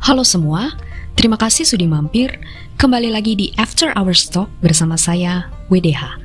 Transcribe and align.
Halo 0.00 0.24
semua, 0.24 0.80
terima 1.12 1.36
kasih 1.36 1.68
sudah 1.68 1.84
mampir 1.84 2.40
kembali 2.80 3.12
lagi 3.12 3.36
di 3.36 3.52
After 3.60 3.92
Hours 3.92 4.32
Talk 4.32 4.48
bersama 4.64 4.96
saya, 4.96 5.52
WDH. 5.68 6.16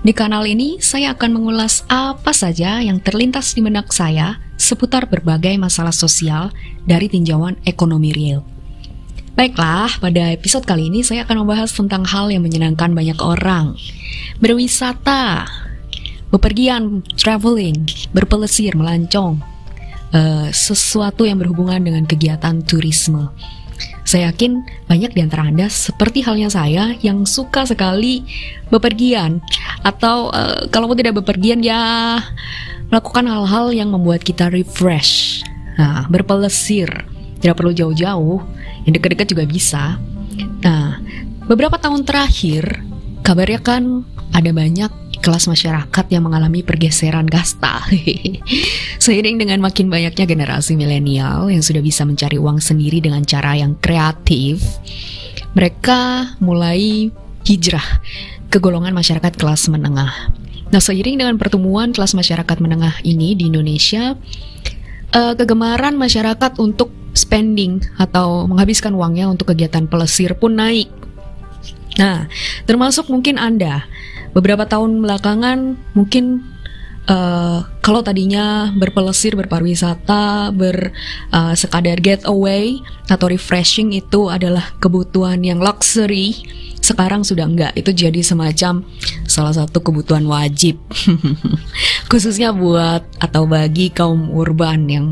Di 0.00 0.16
kanal 0.16 0.48
ini, 0.48 0.80
saya 0.80 1.12
akan 1.12 1.36
mengulas 1.36 1.84
apa 1.92 2.32
saja 2.32 2.80
yang 2.80 2.96
terlintas 3.04 3.52
di 3.52 3.60
benak 3.60 3.92
saya 3.92 4.40
seputar 4.56 5.04
berbagai 5.04 5.52
masalah 5.60 5.92
sosial 5.92 6.48
dari 6.88 7.12
tinjauan 7.12 7.60
ekonomi 7.68 8.16
real. 8.16 8.40
Baiklah, 9.36 10.00
pada 10.00 10.32
episode 10.32 10.64
kali 10.64 10.88
ini 10.88 11.04
saya 11.04 11.28
akan 11.28 11.44
membahas 11.44 11.68
tentang 11.68 12.08
hal 12.08 12.32
yang 12.32 12.40
menyenangkan 12.40 12.96
banyak 12.96 13.20
orang. 13.20 13.76
Berwisata, 14.40 15.44
bepergian, 16.32 17.04
traveling, 17.20 17.84
berpelesir, 18.16 18.72
melancong, 18.72 19.44
uh, 20.12 20.48
sesuatu 20.52 21.24
yang 21.24 21.40
berhubungan 21.40 21.80
dengan 21.82 22.04
kegiatan 22.04 22.60
turisme. 22.64 23.32
Saya 24.08 24.32
yakin 24.32 24.64
banyak 24.88 25.12
di 25.12 25.20
antara 25.20 25.44
Anda 25.46 25.68
seperti 25.68 26.24
halnya 26.24 26.48
saya 26.48 26.96
yang 27.04 27.28
suka 27.28 27.68
sekali 27.68 28.24
bepergian 28.72 29.44
atau 29.84 30.32
uh, 30.32 30.64
kalau 30.72 30.90
tidak 30.96 31.20
bepergian 31.20 31.60
ya 31.60 32.16
melakukan 32.88 33.28
hal-hal 33.28 33.68
yang 33.72 33.92
membuat 33.92 34.24
kita 34.24 34.48
refresh. 34.48 35.44
Nah, 35.76 36.08
berpelesir. 36.08 36.88
Tidak 37.38 37.54
perlu 37.54 37.70
jauh-jauh, 37.70 38.42
yang 38.82 38.92
dekat-dekat 38.98 39.30
juga 39.30 39.44
bisa. 39.46 39.94
Nah, 40.64 40.98
beberapa 41.46 41.78
tahun 41.78 42.02
terakhir 42.02 42.82
kabarnya 43.22 43.62
kan 43.62 44.02
ada 44.34 44.50
banyak 44.50 44.90
kelas 45.18 45.50
masyarakat 45.50 46.06
yang 46.10 46.24
mengalami 46.24 46.62
pergeseran 46.62 47.26
kasta. 47.26 47.82
Seiring 49.04 49.38
dengan 49.38 49.58
makin 49.60 49.90
banyaknya 49.90 50.24
generasi 50.24 50.78
milenial 50.78 51.50
yang 51.50 51.62
sudah 51.62 51.82
bisa 51.82 52.06
mencari 52.06 52.38
uang 52.38 52.62
sendiri 52.62 53.02
dengan 53.02 53.22
cara 53.26 53.58
yang 53.58 53.76
kreatif, 53.78 54.62
mereka 55.52 56.32
mulai 56.38 57.10
hijrah 57.44 57.84
ke 58.48 58.56
golongan 58.62 58.96
masyarakat 58.96 59.34
kelas 59.36 59.68
menengah. 59.68 60.32
Nah, 60.68 60.80
seiring 60.84 61.16
dengan 61.16 61.40
pertumbuhan 61.40 61.96
kelas 61.96 62.12
masyarakat 62.12 62.60
menengah 62.60 63.00
ini 63.00 63.32
di 63.32 63.48
Indonesia, 63.48 64.12
uh, 65.16 65.32
kegemaran 65.32 65.96
masyarakat 65.96 66.60
untuk 66.60 66.92
spending 67.16 67.80
atau 67.96 68.44
menghabiskan 68.44 68.92
uangnya 68.92 69.32
untuk 69.32 69.52
kegiatan 69.56 69.88
pelesir 69.88 70.36
pun 70.36 70.60
naik. 70.60 70.92
Nah, 71.98 72.30
termasuk 72.68 73.10
mungkin 73.10 73.40
Anda 73.40 73.88
beberapa 74.38 74.70
tahun 74.70 75.02
belakangan 75.02 75.74
mungkin 75.98 76.46
uh, 77.10 77.66
kalau 77.82 78.06
tadinya 78.06 78.70
berpelesir, 78.70 79.34
berpariwisata, 79.34 80.54
ber 80.54 80.94
uh, 81.34 81.58
sekadar 81.58 81.98
getaway 81.98 82.78
atau 83.10 83.26
refreshing 83.26 83.96
itu 83.98 84.30
adalah 84.30 84.76
kebutuhan 84.78 85.42
yang 85.42 85.58
luxury, 85.58 86.38
sekarang 86.78 87.26
sudah 87.26 87.50
enggak. 87.50 87.74
Itu 87.74 87.90
jadi 87.90 88.22
semacam 88.22 88.86
salah 89.26 89.58
satu 89.58 89.82
kebutuhan 89.82 90.22
wajib. 90.30 90.78
Khususnya 92.12 92.54
buat 92.54 93.02
atau 93.18 93.42
bagi 93.48 93.90
kaum 93.90 94.30
urban 94.30 94.86
yang 94.86 95.10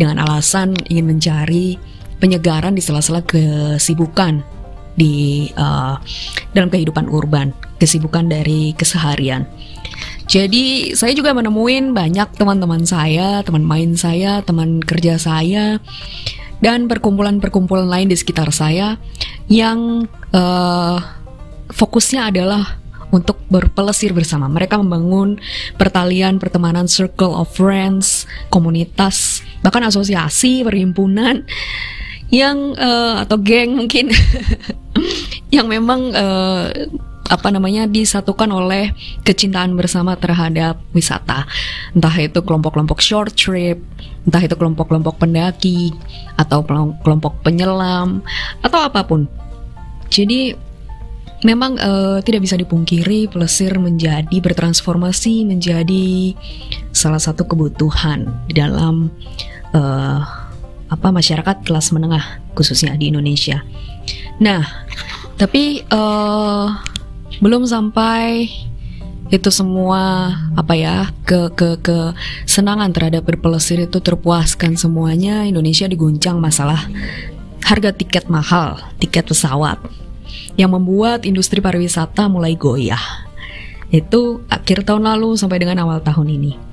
dengan 0.00 0.24
alasan 0.24 0.72
ingin 0.88 1.12
mencari 1.12 1.76
penyegaran 2.22 2.72
di 2.72 2.80
sela-sela 2.80 3.20
kesibukan 3.20 4.61
di 4.98 5.48
uh, 5.56 5.96
dalam 6.52 6.68
kehidupan 6.68 7.08
urban, 7.08 7.52
kesibukan 7.80 8.28
dari 8.28 8.76
keseharian. 8.76 9.48
Jadi 10.28 10.96
saya 10.96 11.12
juga 11.12 11.36
menemuin 11.36 11.92
banyak 11.92 12.38
teman-teman 12.38 12.86
saya, 12.88 13.44
teman 13.44 13.66
main 13.66 13.98
saya, 13.98 14.40
teman 14.40 14.80
kerja 14.80 15.20
saya, 15.20 15.76
dan 16.62 16.86
perkumpulan-perkumpulan 16.86 17.90
lain 17.90 18.08
di 18.08 18.16
sekitar 18.16 18.48
saya 18.54 18.96
yang 19.50 20.08
uh, 20.32 20.96
fokusnya 21.68 22.32
adalah 22.32 22.80
untuk 23.12 23.44
berpelesir 23.52 24.16
bersama. 24.16 24.48
Mereka 24.48 24.80
membangun 24.80 25.36
pertalian 25.76 26.40
pertemanan 26.40 26.88
circle 26.88 27.36
of 27.36 27.52
friends, 27.52 28.24
komunitas, 28.48 29.44
bahkan 29.60 29.84
asosiasi, 29.84 30.64
perhimpunan 30.64 31.44
yang 32.32 32.72
uh, 32.80 33.20
atau 33.22 33.36
geng 33.36 33.76
mungkin 33.76 34.08
yang 35.56 35.68
memang 35.68 36.16
uh, 36.16 36.72
apa 37.28 37.48
namanya 37.48 37.88
disatukan 37.88 38.48
oleh 38.52 38.92
kecintaan 39.24 39.72
bersama 39.72 40.16
terhadap 40.16 40.80
wisata. 40.92 41.48
Entah 41.96 42.12
itu 42.20 42.40
kelompok-kelompok 42.44 43.00
short 43.00 43.32
trip, 43.36 43.80
entah 44.28 44.42
itu 44.42 44.52
kelompok-kelompok 44.52 45.16
pendaki 45.16 45.92
atau 46.36 46.64
kelompok 47.00 47.40
penyelam 47.40 48.20
atau 48.60 48.80
apa 48.84 49.04
pun. 49.04 49.28
Jadi 50.12 50.52
memang 51.44 51.80
uh, 51.80 52.20
tidak 52.20 52.44
bisa 52.44 52.60
dipungkiri 52.60 53.32
pelesir 53.32 53.76
menjadi 53.80 54.36
bertransformasi 54.44 55.48
menjadi 55.48 56.36
salah 56.92 57.20
satu 57.20 57.48
kebutuhan 57.48 58.28
di 58.44 58.60
dalam 58.60 59.08
uh, 59.72 60.41
apa 60.92 61.08
masyarakat 61.08 61.64
kelas 61.64 61.88
menengah 61.96 62.44
khususnya 62.52 62.92
di 63.00 63.08
Indonesia. 63.08 63.64
Nah, 64.36 64.60
tapi 65.40 65.80
uh, 65.88 66.68
belum 67.40 67.64
sampai 67.64 68.52
itu 69.32 69.48
semua 69.48 70.28
apa 70.52 70.76
ya 70.76 71.08
ke 71.24 71.48
ke 71.56 71.80
ke 71.80 72.12
senangan 72.44 72.92
terhadap 72.92 73.24
berpelesir 73.24 73.80
itu 73.80 73.96
terpuaskan 73.96 74.76
semuanya 74.76 75.48
Indonesia 75.48 75.88
diguncang 75.88 76.36
masalah 76.36 76.84
harga 77.64 77.96
tiket 77.96 78.28
mahal 78.28 78.76
tiket 79.00 79.24
pesawat 79.24 79.80
yang 80.60 80.76
membuat 80.76 81.24
industri 81.24 81.64
pariwisata 81.64 82.28
mulai 82.28 82.60
goyah 82.60 83.00
itu 83.88 84.44
akhir 84.52 84.84
tahun 84.84 85.08
lalu 85.08 85.40
sampai 85.40 85.56
dengan 85.64 85.88
awal 85.88 86.04
tahun 86.04 86.28
ini 86.28 86.71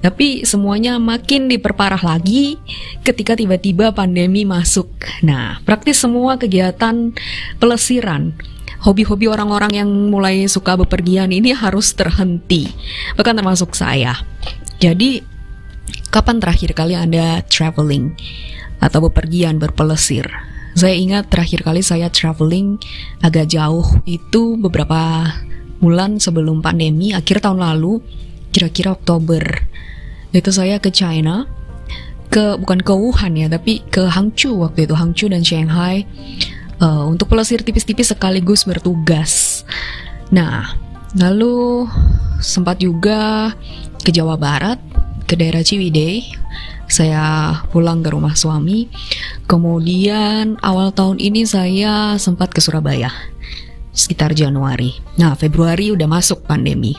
tapi 0.00 0.48
semuanya 0.48 0.96
makin 0.96 1.48
diperparah 1.48 2.00
lagi 2.00 2.56
ketika 3.04 3.36
tiba-tiba 3.36 3.92
pandemi 3.92 4.48
masuk. 4.48 4.88
Nah, 5.20 5.60
praktis 5.64 6.00
semua 6.00 6.40
kegiatan 6.40 7.12
pelesiran 7.60 8.32
hobi-hobi 8.80 9.28
orang-orang 9.28 9.84
yang 9.84 9.90
mulai 10.08 10.48
suka 10.48 10.74
bepergian 10.80 11.28
ini 11.30 11.52
harus 11.52 11.92
terhenti. 11.92 12.72
Bahkan 13.16 13.36
termasuk 13.36 13.76
saya. 13.76 14.16
Jadi, 14.80 15.20
kapan 16.08 16.40
terakhir 16.40 16.72
kali 16.72 16.96
Anda 16.96 17.44
traveling 17.44 18.16
atau 18.80 19.04
bepergian 19.04 19.60
berpelesir? 19.60 20.24
Saya 20.72 20.96
ingat 20.96 21.28
terakhir 21.28 21.60
kali 21.60 21.84
saya 21.84 22.08
traveling 22.08 22.80
agak 23.20 23.52
jauh 23.52 23.84
itu 24.08 24.56
beberapa 24.56 25.28
bulan 25.82 26.16
sebelum 26.16 26.64
pandemi, 26.64 27.12
akhir 27.12 27.44
tahun 27.44 27.60
lalu, 27.60 28.00
kira-kira 28.50 28.94
Oktober 28.94 29.42
itu 30.30 30.50
saya 30.54 30.78
ke 30.78 30.94
China 30.94 31.46
ke 32.30 32.54
bukan 32.62 32.78
ke 32.78 32.94
Wuhan 32.94 33.34
ya 33.34 33.50
tapi 33.50 33.82
ke 33.90 34.06
Hangzhou 34.06 34.62
waktu 34.62 34.86
itu 34.86 34.94
Hangzhou 34.94 35.28
dan 35.34 35.42
Shanghai 35.42 36.06
uh, 36.80 37.04
untuk 37.06 37.30
pelesir 37.30 37.62
tipis-tipis 37.62 38.10
sekaligus 38.10 38.64
bertugas. 38.64 39.62
Nah, 40.30 40.74
lalu 41.14 41.86
sempat 42.40 42.80
juga 42.80 43.52
ke 44.00 44.10
Jawa 44.10 44.40
Barat, 44.40 44.80
ke 45.28 45.36
daerah 45.36 45.62
Ciwidey. 45.62 46.24
Saya 46.90 47.54
pulang 47.70 48.02
ke 48.02 48.10
rumah 48.10 48.34
suami. 48.34 48.90
Kemudian 49.46 50.58
awal 50.58 50.90
tahun 50.90 51.22
ini 51.22 51.46
saya 51.46 52.18
sempat 52.18 52.50
ke 52.50 52.58
Surabaya 52.58 53.14
sekitar 53.94 54.34
Januari. 54.34 54.98
Nah, 55.14 55.38
Februari 55.38 55.94
udah 55.94 56.06
masuk 56.10 56.46
pandemi. 56.46 56.98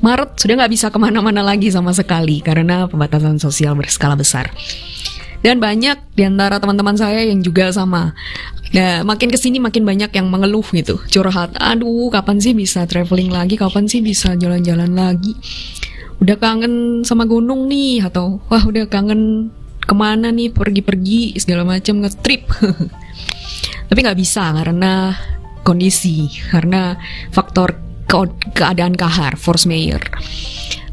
Maret 0.00 0.40
sudah 0.40 0.54
nggak 0.56 0.72
bisa 0.72 0.86
ke 0.88 0.96
mana-mana 0.96 1.44
lagi 1.44 1.68
sama 1.68 1.92
sekali 1.92 2.40
karena 2.40 2.88
pembatasan 2.88 3.36
sosial 3.36 3.76
berskala 3.76 4.16
besar. 4.16 4.48
Dan 5.40 5.60
banyak 5.60 6.16
di 6.16 6.22
antara 6.24 6.60
teman-teman 6.60 6.96
saya 6.96 7.24
yang 7.24 7.40
juga 7.40 7.72
sama. 7.72 8.12
Ya, 8.70 9.02
makin 9.02 9.32
ke 9.32 9.38
sini 9.40 9.58
makin 9.58 9.82
banyak 9.82 10.12
yang 10.14 10.30
mengeluh 10.30 10.64
gitu, 10.70 11.00
curhat. 11.10 11.56
Aduh, 11.58 12.06
kapan 12.12 12.38
sih 12.38 12.54
bisa 12.54 12.86
traveling 12.86 13.32
lagi? 13.32 13.58
Kapan 13.58 13.88
sih 13.90 13.98
bisa 13.98 14.36
jalan-jalan 14.36 14.94
lagi? 14.94 15.34
Udah 16.22 16.36
kangen 16.38 17.02
sama 17.02 17.26
gunung 17.26 17.66
nih, 17.66 18.04
atau 18.04 18.38
wah 18.46 18.62
udah 18.62 18.86
kangen 18.86 19.50
ke 19.80 19.94
mana 19.96 20.30
nih 20.30 20.54
pergi-pergi 20.54 21.34
segala 21.40 21.66
macam 21.66 22.04
nge-trip. 22.04 22.46
Tapi 23.90 23.98
nggak 24.06 24.20
bisa 24.20 24.54
karena 24.54 25.18
kondisi, 25.66 26.30
karena 26.54 26.94
faktor 27.34 27.89
ke 28.10 28.18
keadaan 28.58 28.98
kahar, 28.98 29.38
force 29.38 29.70
mayor. 29.70 30.02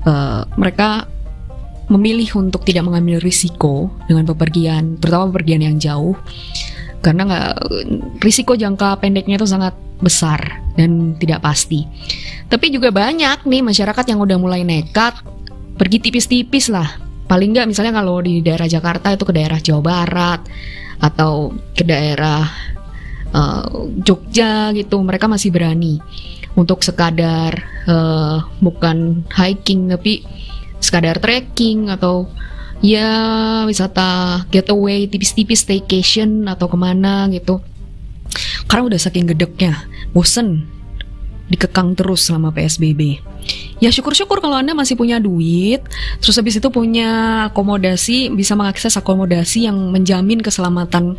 Uh, 0.05 0.45
mereka 0.53 1.09
memilih 1.89 2.29
untuk 2.37 2.61
tidak 2.61 2.85
mengambil 2.85 3.17
risiko 3.17 3.89
dengan 4.05 4.29
bepergian, 4.29 5.01
terutama 5.01 5.33
bepergian 5.33 5.65
yang 5.65 5.75
jauh, 5.81 6.13
karena 7.01 7.25
nggak 7.25 7.53
risiko 8.21 8.53
jangka 8.53 9.01
pendeknya 9.01 9.41
itu 9.41 9.49
sangat 9.49 9.73
besar 9.97 10.61
dan 10.77 11.17
tidak 11.17 11.41
pasti. 11.41 11.89
Tapi 12.47 12.69
juga 12.69 12.93
banyak 12.93 13.49
nih 13.49 13.65
masyarakat 13.65 14.05
yang 14.13 14.21
udah 14.21 14.37
mulai 14.37 14.61
nekat 14.61 15.17
pergi 15.79 15.97
tipis-tipis 15.97 16.69
lah. 16.69 17.01
Paling 17.27 17.51
nggak 17.51 17.67
misalnya 17.67 17.97
kalau 17.97 18.21
di 18.23 18.39
daerah 18.39 18.69
Jakarta 18.69 19.11
itu 19.11 19.25
ke 19.27 19.33
daerah 19.35 19.59
Jawa 19.59 19.81
Barat 19.83 20.41
atau 21.01 21.51
ke 21.75 21.83
daerah 21.83 22.45
uh, 23.35 23.67
Jogja 23.99 24.71
gitu 24.71 25.01
mereka 25.03 25.27
masih 25.27 25.51
berani 25.51 25.99
untuk 26.57 26.81
sekadar 26.81 27.53
uh, 27.85 28.41
bukan 28.59 29.21
hiking 29.29 29.93
tapi 29.93 30.25
sekadar 30.81 31.21
trekking 31.21 31.93
atau 31.93 32.25
ya 32.81 33.09
wisata 33.69 34.41
getaway 34.49 35.05
tipis-tipis 35.05 35.63
staycation 35.63 36.49
atau 36.49 36.65
ke 36.65 36.77
mana 36.77 37.29
gitu. 37.29 37.61
Karena 38.65 38.93
udah 38.93 38.99
saking 38.99 39.29
gedeknya 39.29 39.85
bosen 40.11 40.76
dikekang 41.47 41.95
terus 41.95 42.27
selama 42.27 42.51
PSBB 42.51 43.23
ya 43.77 43.93
syukur-syukur 43.93 44.41
kalau 44.41 44.57
Anda 44.57 44.73
masih 44.73 44.97
punya 44.97 45.21
duit, 45.21 45.85
terus 46.21 46.35
habis 46.37 46.57
itu 46.57 46.67
punya 46.73 47.43
akomodasi, 47.49 48.33
bisa 48.33 48.57
mengakses 48.57 48.97
akomodasi 48.97 49.69
yang 49.69 49.77
menjamin 49.93 50.41
keselamatan 50.41 51.17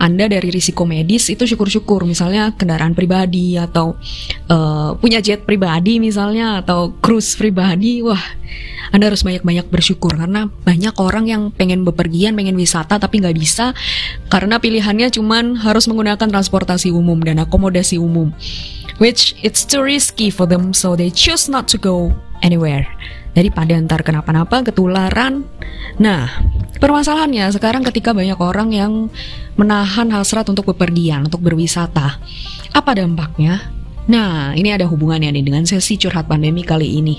Anda 0.00 0.26
dari 0.26 0.50
risiko 0.50 0.82
medis, 0.84 1.30
itu 1.30 1.46
syukur-syukur. 1.46 2.02
Misalnya 2.04 2.50
kendaraan 2.54 2.98
pribadi 2.98 3.54
atau 3.54 3.94
uh, 4.50 4.98
punya 4.98 5.22
jet 5.22 5.46
pribadi 5.46 6.02
misalnya 6.02 6.62
atau 6.62 6.94
cruise 6.98 7.38
pribadi, 7.38 8.02
wah 8.02 8.20
anda 8.90 9.10
harus 9.10 9.22
banyak-banyak 9.22 9.66
bersyukur 9.70 10.14
karena 10.14 10.50
banyak 10.66 10.94
orang 10.98 11.30
yang 11.30 11.42
pengen 11.54 11.86
bepergian, 11.86 12.34
pengen 12.34 12.58
wisata 12.58 12.98
tapi 12.98 13.22
nggak 13.22 13.36
bisa 13.38 13.72
karena 14.30 14.58
pilihannya 14.58 15.10
cuman 15.14 15.58
harus 15.62 15.86
menggunakan 15.86 16.26
transportasi 16.26 16.90
umum 16.90 17.18
dan 17.22 17.38
akomodasi 17.42 17.98
umum 17.98 18.34
which 19.00 19.34
it's 19.40 19.64
too 19.64 19.80
risky 19.80 20.28
for 20.28 20.44
them 20.44 20.76
so 20.76 20.94
they 20.94 21.08
choose 21.08 21.48
not 21.48 21.66
to 21.66 21.80
go 21.80 22.12
anywhere. 22.44 22.86
Daripada 23.30 23.78
ntar 23.78 24.02
kenapa-napa 24.02 24.66
ketularan. 24.66 25.46
Nah, 25.96 26.28
permasalahannya 26.82 27.48
sekarang 27.54 27.86
ketika 27.86 28.10
banyak 28.10 28.36
orang 28.36 28.74
yang 28.74 28.92
menahan 29.54 30.10
hasrat 30.12 30.48
untuk 30.50 30.74
bepergian, 30.74 31.30
untuk 31.30 31.40
berwisata. 31.40 32.20
Apa 32.74 32.90
dampaknya? 32.98 33.70
Nah, 34.10 34.56
ini 34.58 34.74
ada 34.74 34.90
hubungannya 34.90 35.30
nih 35.30 35.44
dengan 35.46 35.62
sesi 35.62 35.94
curhat 35.94 36.26
pandemi 36.26 36.66
kali 36.66 36.98
ini. 36.98 37.16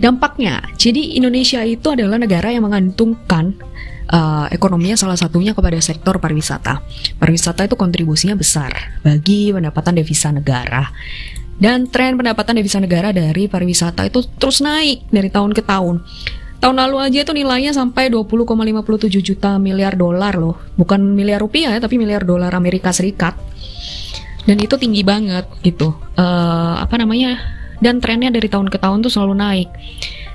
Dampaknya, 0.00 0.64
jadi 0.80 1.20
Indonesia 1.20 1.60
itu 1.60 1.92
adalah 1.92 2.16
negara 2.16 2.48
yang 2.48 2.64
mengantungkan 2.64 3.52
uh, 4.08 4.48
ekonominya 4.48 4.96
salah 4.96 5.20
satunya 5.20 5.52
kepada 5.52 5.76
sektor 5.78 6.16
pariwisata. 6.16 6.80
Pariwisata 7.20 7.68
itu 7.68 7.76
kontribusinya 7.76 8.34
besar 8.34 9.00
bagi 9.04 9.52
pendapatan 9.54 10.00
devisa 10.00 10.32
negara. 10.34 10.88
Dan 11.60 11.92
tren 11.92 12.16
pendapatan 12.16 12.56
devisa 12.56 12.80
negara 12.80 13.12
dari 13.12 13.44
pariwisata 13.44 14.08
itu 14.08 14.24
terus 14.40 14.64
naik 14.64 15.04
dari 15.12 15.28
tahun 15.28 15.52
ke 15.52 15.62
tahun. 15.68 16.00
Tahun 16.60 16.76
lalu 16.76 16.96
aja 17.00 17.24
itu 17.24 17.32
nilainya 17.32 17.72
sampai 17.72 18.12
20,57 18.12 19.20
juta 19.20 19.56
miliar 19.56 19.96
dolar 19.96 20.36
loh. 20.36 20.56
Bukan 20.76 21.00
miliar 21.16 21.40
rupiah 21.40 21.72
ya, 21.72 21.80
tapi 21.80 21.96
miliar 21.96 22.24
dolar 22.24 22.52
Amerika 22.52 22.92
Serikat. 22.92 23.36
Dan 24.44 24.56
itu 24.60 24.76
tinggi 24.80 25.04
banget 25.04 25.48
gitu. 25.60 25.92
Uh, 26.16 26.80
apa 26.80 26.96
namanya? 26.96 27.59
Dan 27.80 27.98
trennya 27.98 28.28
dari 28.28 28.46
tahun 28.46 28.68
ke 28.68 28.76
tahun 28.76 29.02
tuh 29.04 29.12
selalu 29.12 29.34
naik. 29.40 29.68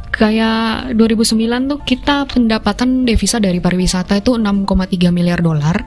Kayak 0.09 0.95
2009 0.95 1.71
tuh 1.71 1.79
kita 1.83 2.25
pendapatan 2.29 3.03
devisa 3.03 3.37
dari 3.37 3.59
pariwisata 3.59 4.17
itu 4.17 4.37
6,3 4.37 5.11
miliar 5.11 5.43
dolar. 5.43 5.85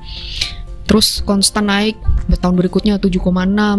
Terus 0.89 1.21
konstan 1.21 1.69
naik 1.69 2.01
tahun 2.41 2.57
berikutnya 2.57 2.97
7,6 2.97 3.21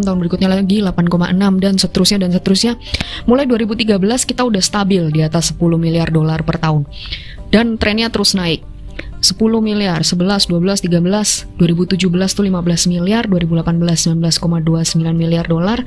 tahun 0.05 0.17
berikutnya 0.21 0.49
lagi 0.49 0.77
8,6 0.85 1.57
dan 1.57 1.73
seterusnya 1.81 2.17
dan 2.21 2.31
seterusnya. 2.33 2.77
Mulai 3.25 3.49
2013 3.49 3.97
kita 4.29 4.45
udah 4.45 4.61
stabil 4.61 5.09
di 5.09 5.25
atas 5.25 5.49
10 5.57 5.57
miliar 5.81 6.13
dolar 6.13 6.45
per 6.45 6.61
tahun. 6.61 6.85
Dan 7.49 7.81
trennya 7.81 8.13
terus 8.13 8.37
naik. 8.37 8.61
10 9.19 9.35
miliar, 9.59 9.99
11, 10.05 10.47
12, 10.47 10.85
13, 10.85 11.59
2017 11.59 12.37
tuh 12.37 12.43
15 12.45 12.87
miliar, 12.87 13.27
2018 13.27 14.15
19,29 14.15 15.11
miliar 15.11 15.43
dolar, 15.43 15.83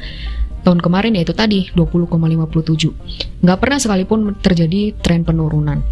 tahun 0.63 0.79
kemarin 0.79 1.19
yaitu 1.19 1.35
tadi 1.35 1.69
20,57. 1.75 3.43
Nggak 3.43 3.59
pernah 3.59 3.79
sekalipun 3.79 4.35
terjadi 4.39 4.95
tren 5.03 5.27
penurunan. 5.27 5.83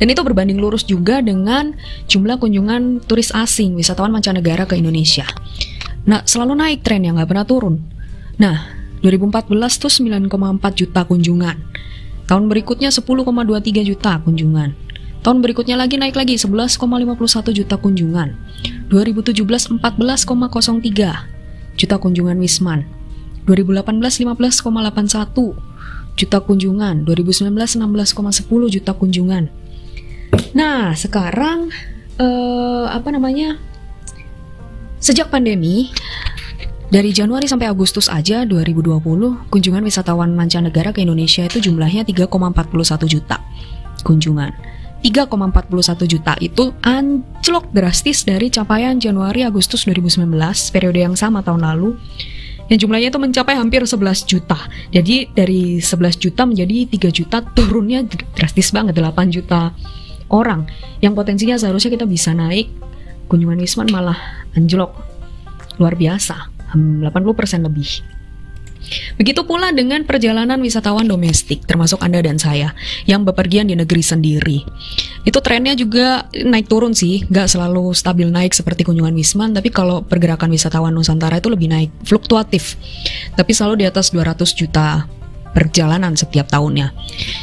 Dan 0.00 0.06
itu 0.08 0.20
berbanding 0.24 0.56
lurus 0.60 0.84
juga 0.84 1.20
dengan 1.20 1.76
jumlah 2.08 2.40
kunjungan 2.40 3.04
turis 3.04 3.32
asing, 3.36 3.76
wisatawan 3.76 4.12
mancanegara 4.12 4.64
ke 4.64 4.76
Indonesia. 4.76 5.28
Nah, 6.08 6.24
selalu 6.24 6.56
naik 6.56 6.80
tren 6.80 7.04
yang 7.04 7.20
nggak 7.20 7.28
pernah 7.28 7.44
turun. 7.44 7.84
Nah, 8.40 8.64
2014 9.04 9.76
tuh 9.76 9.92
9,4 9.92 10.72
juta 10.72 11.04
kunjungan. 11.04 11.56
Tahun 12.24 12.44
berikutnya 12.48 12.88
10,23 12.88 13.84
juta 13.84 14.20
kunjungan. 14.24 14.70
Tahun 15.20 15.38
berikutnya 15.44 15.76
lagi 15.76 16.00
naik 16.00 16.16
lagi 16.16 16.40
11,51 16.40 17.52
juta 17.52 17.76
kunjungan. 17.76 18.28
2017 18.88 19.76
14,03 19.84 21.76
juta 21.76 21.96
kunjungan 22.00 22.40
Wisman. 22.40 22.99
2018 23.46 24.26
15,81 24.26 25.70
juta 26.18 26.38
kunjungan, 26.42 27.08
2019 27.08 27.48
16,10 27.80 28.74
juta 28.76 28.92
kunjungan. 28.92 29.48
Nah, 30.52 30.92
sekarang 30.92 31.70
uh, 32.20 32.86
apa 32.90 33.08
namanya? 33.14 33.56
Sejak 35.00 35.32
pandemi 35.32 35.88
dari 36.92 37.08
Januari 37.14 37.48
sampai 37.48 37.72
Agustus 37.72 38.12
aja 38.12 38.44
2020, 38.44 39.00
kunjungan 39.48 39.80
wisatawan 39.80 40.36
mancanegara 40.36 40.92
ke 40.92 41.00
Indonesia 41.00 41.46
itu 41.48 41.70
jumlahnya 41.70 42.04
3,41 42.04 42.28
juta 43.08 43.40
kunjungan. 44.04 44.52
3,41 45.00 46.04
juta 46.04 46.36
itu 46.44 46.76
anjlok 46.84 47.72
drastis 47.72 48.20
dari 48.20 48.52
capaian 48.52 49.00
Januari 49.00 49.48
Agustus 49.48 49.88
2019 49.88 50.28
periode 50.76 51.00
yang 51.00 51.16
sama 51.16 51.40
tahun 51.40 51.64
lalu 51.64 51.96
yang 52.70 52.78
jumlahnya 52.78 53.10
itu 53.10 53.18
mencapai 53.18 53.58
hampir 53.58 53.82
11 53.82 54.30
juta. 54.30 54.56
Jadi 54.94 55.26
dari 55.34 55.82
11 55.82 56.22
juta 56.22 56.46
menjadi 56.46 56.86
3 56.86 57.10
juta 57.10 57.42
turunnya 57.42 58.06
drastis 58.38 58.70
banget 58.70 58.94
8 58.94 59.34
juta 59.34 59.74
orang 60.30 60.70
yang 61.02 61.18
potensinya 61.18 61.58
seharusnya 61.58 61.90
kita 61.98 62.06
bisa 62.06 62.30
naik 62.30 62.70
kunjungan 63.26 63.58
Wisman 63.58 63.90
malah 63.90 64.46
anjlok 64.54 64.94
luar 65.82 65.98
biasa 65.98 66.46
80% 66.78 67.66
lebih. 67.66 68.19
Begitu 69.20 69.44
pula 69.44 69.70
dengan 69.70 70.02
perjalanan 70.08 70.58
wisatawan 70.58 71.06
domestik, 71.06 71.68
termasuk 71.68 72.00
Anda 72.00 72.24
dan 72.24 72.40
saya, 72.40 72.72
yang 73.04 73.22
bepergian 73.22 73.68
di 73.68 73.76
negeri 73.76 74.02
sendiri. 74.02 74.58
Itu 75.22 75.38
trennya 75.44 75.76
juga 75.76 76.26
naik 76.32 76.66
turun 76.66 76.96
sih, 76.96 77.28
nggak 77.28 77.46
selalu 77.46 77.92
stabil 77.92 78.26
naik 78.32 78.56
seperti 78.56 78.82
kunjungan 78.82 79.12
Wisman, 79.12 79.52
tapi 79.52 79.68
kalau 79.68 80.00
pergerakan 80.00 80.50
wisatawan 80.50 80.96
Nusantara 80.96 81.38
itu 81.38 81.52
lebih 81.52 81.68
naik, 81.68 81.90
fluktuatif. 82.08 82.80
Tapi 83.36 83.52
selalu 83.52 83.84
di 83.84 83.86
atas 83.86 84.10
200 84.10 84.40
juta 84.56 85.04
perjalanan 85.50 86.14
setiap 86.14 86.46
tahunnya. 86.48 86.94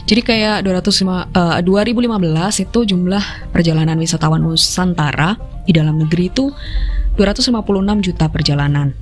Jadi 0.07 0.21
kayak 0.23 0.57
205, 0.63 1.27
uh, 1.35 1.59
2015 1.59 2.63
itu 2.63 2.79
jumlah 2.95 3.51
perjalanan 3.51 3.99
wisatawan 3.99 4.39
Nusantara 4.39 5.35
di 5.67 5.75
dalam 5.75 5.99
negeri 5.99 6.31
itu 6.31 6.49
256 7.19 7.99
juta 7.99 8.25
perjalanan. 8.31 8.95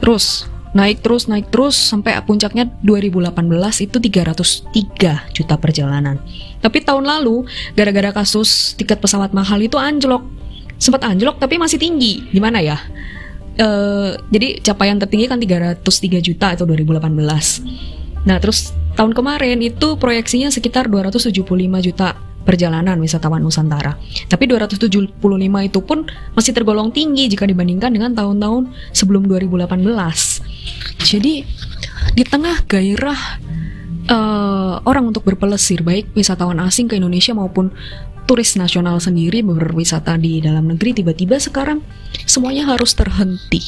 Terus 0.00 0.48
naik 0.72 1.04
terus 1.04 1.28
naik 1.28 1.52
terus 1.52 1.76
sampai 1.76 2.16
puncaknya 2.24 2.68
2018 2.80 3.32
itu 3.84 3.96
303 4.00 5.36
juta 5.36 5.54
perjalanan. 5.60 6.16
Tapi 6.64 6.80
tahun 6.80 7.04
lalu 7.04 7.44
gara-gara 7.76 8.12
kasus 8.12 8.72
tiket 8.76 9.00
pesawat 9.00 9.36
mahal 9.36 9.60
itu 9.60 9.76
anjlok. 9.76 10.24
Sempat 10.80 11.04
anjlok 11.04 11.36
tapi 11.38 11.60
masih 11.60 11.76
tinggi. 11.76 12.24
Gimana 12.32 12.64
ya? 12.64 12.80
Uh, 13.60 14.16
jadi 14.32 14.64
capaian 14.64 14.96
tertinggi 14.96 15.28
kan 15.28 15.36
303 15.36 16.24
juta 16.24 16.56
itu 16.56 16.64
2018. 16.64 18.24
Nah, 18.24 18.40
terus 18.40 18.72
tahun 18.96 19.12
kemarin 19.12 19.60
itu 19.60 20.00
proyeksinya 20.00 20.48
sekitar 20.48 20.88
275 20.88 21.36
juta 21.84 22.16
perjalanan 22.42 22.98
wisatawan 22.98 23.44
Nusantara. 23.44 23.98
Tapi 24.26 24.50
275 24.50 25.20
itu 25.62 25.80
pun 25.84 26.08
masih 26.34 26.52
tergolong 26.56 26.90
tinggi 26.90 27.30
jika 27.30 27.46
dibandingkan 27.46 27.94
dengan 27.94 28.16
tahun-tahun 28.16 28.72
sebelum 28.90 29.30
2018. 29.30 30.51
Jadi 31.02 31.44
di 32.12 32.24
tengah 32.24 32.64
gairah 32.68 33.20
uh, 34.08 34.74
orang 34.84 35.10
untuk 35.12 35.26
berpelesir 35.26 35.82
baik 35.84 36.12
wisatawan 36.16 36.60
asing 36.62 36.88
ke 36.88 36.96
Indonesia 36.96 37.32
maupun 37.32 37.72
turis 38.26 38.54
nasional 38.54 39.02
sendiri 39.02 39.42
berwisata 39.42 40.14
di 40.16 40.38
dalam 40.38 40.70
negeri 40.70 41.02
tiba-tiba 41.02 41.36
sekarang 41.42 41.82
semuanya 42.24 42.70
harus 42.70 42.94
terhenti. 42.94 43.60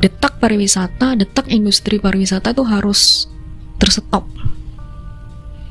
Detak 0.00 0.40
pariwisata, 0.40 1.12
detak 1.12 1.52
industri 1.52 2.00
pariwisata 2.00 2.56
itu 2.56 2.64
harus 2.64 3.28
terstop. 3.76 4.24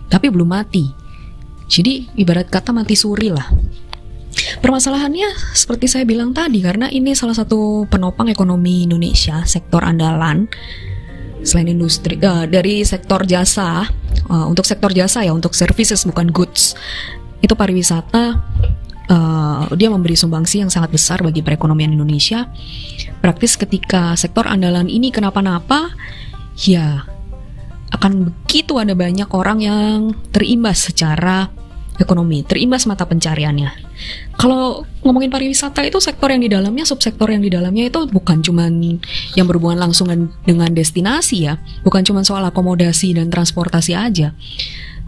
Tapi 0.10 0.30
belum 0.30 0.54
mati 0.54 1.10
jadi 1.70 2.10
ibarat 2.18 2.50
kata 2.50 2.74
mati 2.74 2.98
suri 2.98 3.30
lah. 3.30 3.46
Permasalahannya 4.60 5.56
seperti 5.56 5.88
saya 5.88 6.04
bilang 6.04 6.36
tadi 6.36 6.60
karena 6.60 6.92
ini 6.92 7.16
salah 7.16 7.34
satu 7.34 7.88
penopang 7.88 8.28
ekonomi 8.28 8.84
Indonesia, 8.86 9.42
sektor 9.48 9.82
andalan 9.82 10.52
selain 11.40 11.72
industri 11.72 12.20
uh, 12.20 12.44
dari 12.44 12.84
sektor 12.84 13.24
jasa 13.24 13.88
uh, 14.28 14.46
untuk 14.52 14.68
sektor 14.68 14.92
jasa 14.92 15.24
ya 15.24 15.32
untuk 15.32 15.56
services 15.56 16.04
bukan 16.04 16.28
goods 16.36 16.76
itu 17.40 17.56
pariwisata 17.56 18.36
uh, 19.10 19.64
dia 19.74 19.90
memberi 19.90 20.16
sumbangsi 20.16 20.62
yang 20.62 20.72
sangat 20.72 20.94
besar 20.94 21.20
bagi 21.24 21.42
perekonomian 21.42 21.96
Indonesia. 21.96 22.48
Praktis 23.20 23.60
ketika 23.60 24.16
sektor 24.16 24.48
andalan 24.48 24.88
ini 24.88 25.12
kenapa-napa, 25.12 25.92
ya 26.56 27.04
akan 27.90 28.32
begitu 28.32 28.78
ada 28.78 28.94
banyak 28.94 29.28
orang 29.34 29.60
yang 29.60 29.98
terimbas 30.30 30.88
secara 30.92 31.50
ekonomi, 32.00 32.48
terimbas 32.48 32.88
mata 32.88 33.04
pencariannya. 33.04 33.70
Kalau 34.40 34.88
ngomongin 35.04 35.28
pariwisata 35.28 35.84
itu 35.84 36.00
sektor 36.00 36.32
yang 36.32 36.40
di 36.40 36.50
dalamnya, 36.50 36.88
subsektor 36.88 37.28
yang 37.28 37.44
di 37.44 37.52
dalamnya 37.52 37.92
itu 37.92 38.08
bukan 38.08 38.40
cuman 38.40 38.98
yang 39.36 39.46
berhubungan 39.46 39.84
langsung 39.84 40.08
dengan 40.48 40.72
destinasi 40.72 41.52
ya, 41.52 41.60
bukan 41.84 42.02
cuman 42.08 42.24
soal 42.24 42.42
akomodasi 42.48 43.14
dan 43.20 43.28
transportasi 43.28 43.94
aja. 43.94 44.32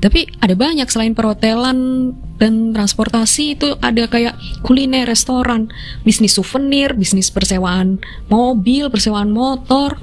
Tapi 0.02 0.26
ada 0.42 0.58
banyak 0.58 0.90
selain 0.90 1.14
perhotelan 1.14 2.12
dan 2.42 2.74
transportasi 2.74 3.54
itu 3.54 3.78
ada 3.86 4.10
kayak 4.10 4.34
kuliner, 4.66 5.06
restoran, 5.06 5.70
bisnis 6.02 6.36
souvenir, 6.36 6.98
bisnis 6.98 7.30
persewaan 7.30 8.02
mobil, 8.26 8.90
persewaan 8.90 9.30
motor, 9.30 10.02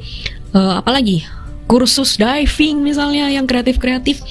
uh, 0.54 0.78
apalagi 0.78 1.26
kursus 1.68 2.16
diving 2.16 2.80
misalnya 2.80 3.28
yang 3.28 3.45
kreatif-kreatif 3.45 4.25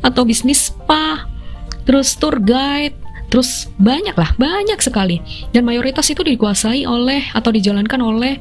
atau 0.00 0.24
bisnis 0.24 0.72
spa, 0.72 1.27
terus 1.88 2.12
tour 2.20 2.36
guide, 2.36 2.92
terus 3.32 3.72
banyak 3.80 4.12
lah, 4.12 4.36
banyak 4.36 4.76
sekali. 4.84 5.24
Dan 5.56 5.64
mayoritas 5.64 6.04
itu 6.12 6.20
dikuasai 6.20 6.84
oleh 6.84 7.32
atau 7.32 7.48
dijalankan 7.48 8.04
oleh 8.04 8.36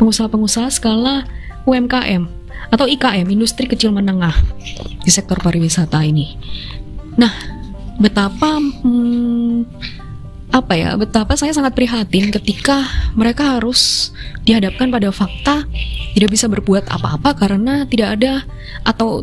pengusaha-pengusaha 0.00 0.72
skala 0.72 1.28
UMKM 1.68 2.24
atau 2.72 2.88
IKM, 2.88 3.28
industri 3.28 3.68
kecil 3.68 3.92
menengah 3.92 4.32
di 5.04 5.10
sektor 5.12 5.36
pariwisata 5.44 6.00
ini. 6.00 6.40
Nah, 7.20 7.32
betapa 8.00 8.56
hmm, 8.56 9.68
apa 10.56 10.72
ya, 10.72 10.96
betapa 10.96 11.36
saya 11.36 11.52
sangat 11.52 11.76
prihatin 11.76 12.32
ketika 12.32 12.80
mereka 13.12 13.60
harus 13.60 14.10
dihadapkan 14.48 14.88
pada 14.88 15.12
fakta 15.12 15.68
tidak 16.16 16.32
bisa 16.32 16.48
berbuat 16.48 16.88
apa-apa 16.88 17.36
karena 17.36 17.84
tidak 17.84 18.16
ada 18.16 18.40
atau 18.88 19.20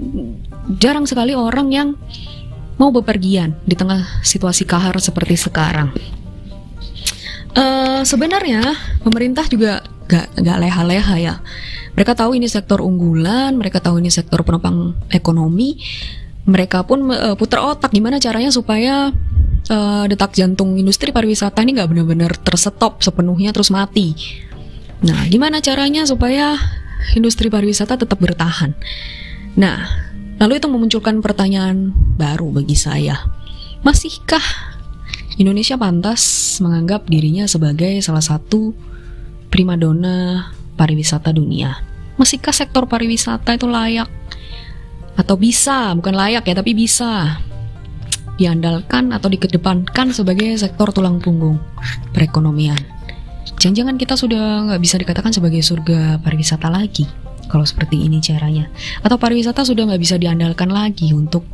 jarang 0.78 1.10
sekali 1.10 1.34
orang 1.34 1.74
yang 1.74 1.90
mau 2.78 2.90
bepergian 2.90 3.58
di 3.64 3.76
tengah 3.78 4.24
situasi 4.26 4.66
kahar 4.66 4.98
seperti 4.98 5.38
sekarang. 5.38 5.94
Uh, 7.54 8.02
sebenarnya 8.02 8.74
pemerintah 9.06 9.46
juga 9.46 9.86
gak, 10.10 10.42
gak 10.42 10.58
leha-leha 10.58 11.16
ya 11.22 11.36
mereka 11.94 12.18
tahu 12.18 12.34
ini 12.38 12.50
sektor 12.50 12.82
unggulan, 12.82 13.54
mereka 13.54 13.78
tahu 13.78 14.02
ini 14.02 14.10
sektor 14.10 14.42
penopang 14.42 14.98
ekonomi. 15.14 15.78
Mereka 16.44 16.84
pun 16.90 17.08
uh, 17.14 17.38
putar 17.38 17.64
otak 17.64 17.94
gimana 17.94 18.20
caranya 18.20 18.50
supaya 18.52 19.14
uh, 19.70 20.04
detak 20.10 20.36
jantung 20.36 20.76
industri 20.76 21.14
pariwisata 21.14 21.62
ini 21.64 21.78
nggak 21.78 21.90
benar-benar 21.94 22.34
tersetop 22.42 23.00
sepenuhnya 23.00 23.54
terus 23.54 23.70
mati. 23.70 24.12
Nah, 25.06 25.24
gimana 25.30 25.62
caranya 25.62 26.04
supaya 26.04 26.58
industri 27.14 27.48
pariwisata 27.48 27.96
tetap 27.96 28.18
bertahan? 28.20 28.74
Nah, 29.56 30.10
lalu 30.42 30.58
itu 30.58 30.68
memunculkan 30.70 31.20
pertanyaan 31.20 31.94
baru 32.18 32.50
bagi 32.54 32.78
saya. 32.78 33.18
Masihkah 33.84 34.44
Indonesia 35.38 35.76
pantas 35.76 36.56
menganggap 36.62 37.10
dirinya 37.10 37.50
sebagai 37.50 37.98
salah 38.06 38.22
satu 38.22 38.74
primadona 39.50 40.50
pariwisata 40.78 41.34
dunia. 41.34 41.78
Masihkah 42.18 42.54
sektor 42.54 42.86
pariwisata 42.86 43.58
itu 43.58 43.66
layak 43.66 44.10
atau 45.14 45.38
bisa, 45.38 45.94
bukan 45.94 46.14
layak 46.14 46.46
ya, 46.46 46.56
tapi 46.58 46.74
bisa 46.74 47.38
diandalkan 48.34 49.14
atau 49.14 49.30
dikedepankan 49.30 50.10
sebagai 50.10 50.58
sektor 50.58 50.90
tulang 50.90 51.22
punggung 51.22 51.62
perekonomian. 52.18 52.78
Jangan-jangan 53.62 53.96
kita 54.02 54.18
sudah 54.18 54.70
nggak 54.70 54.82
bisa 54.82 54.96
dikatakan 54.98 55.32
sebagai 55.34 55.62
surga 55.62 56.18
pariwisata 56.22 56.68
lagi 56.68 57.06
kalau 57.54 57.70
seperti 57.70 58.02
ini 58.02 58.18
caranya. 58.18 58.74
Atau 59.06 59.22
pariwisata 59.22 59.62
sudah 59.62 59.86
nggak 59.94 60.02
bisa 60.02 60.18
diandalkan 60.18 60.74
lagi 60.74 61.14
untuk 61.14 61.46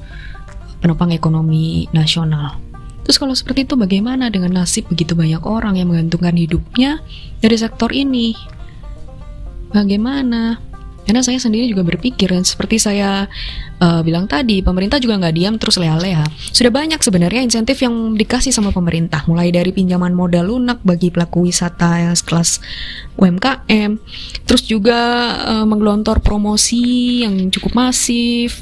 penopang 0.79 1.12
ekonomi 1.12 1.91
nasional. 1.91 2.56
Terus 3.03 3.20
kalau 3.20 3.36
seperti 3.36 3.68
itu 3.68 3.75
bagaimana 3.75 4.32
dengan 4.32 4.63
nasib 4.63 4.88
begitu 4.88 5.12
banyak 5.12 5.44
orang 5.44 5.75
yang 5.75 5.91
menggantungkan 5.91 6.39
hidupnya 6.39 7.03
dari 7.44 7.58
sektor 7.60 7.91
ini? 7.91 8.32
bagaimana? 9.70 10.69
Karena 11.10 11.25
saya 11.25 11.42
sendiri 11.42 11.66
juga 11.66 11.82
berpikir 11.82 12.30
dan 12.30 12.46
seperti 12.46 12.78
saya 12.78 13.25
uh, 13.82 14.06
bilang 14.06 14.30
tadi, 14.30 14.62
pemerintah 14.62 15.01
juga 15.01 15.18
nggak 15.18 15.34
diam 15.34 15.58
terus 15.58 15.82
leha-leha. 15.82 16.22
Sudah 16.54 16.70
banyak 16.70 17.01
sebenarnya 17.01 17.42
insentif 17.42 17.82
yang 17.82 18.13
dikasih 18.13 18.54
sama 18.54 18.70
pemerintah, 18.70 19.25
mulai 19.25 19.50
dari 19.50 19.74
pinjaman 19.74 20.13
modal 20.13 20.54
lunak 20.54 20.78
bagi 20.86 21.10
pelaku 21.10 21.50
wisata 21.50 22.13
sekelas 22.13 22.62
UMKM, 23.18 23.98
terus 24.46 24.70
juga 24.70 25.01
uh, 25.50 25.66
menggelontor 25.66 26.22
promosi 26.22 27.25
yang 27.25 27.50
cukup 27.50 27.74
masif, 27.74 28.62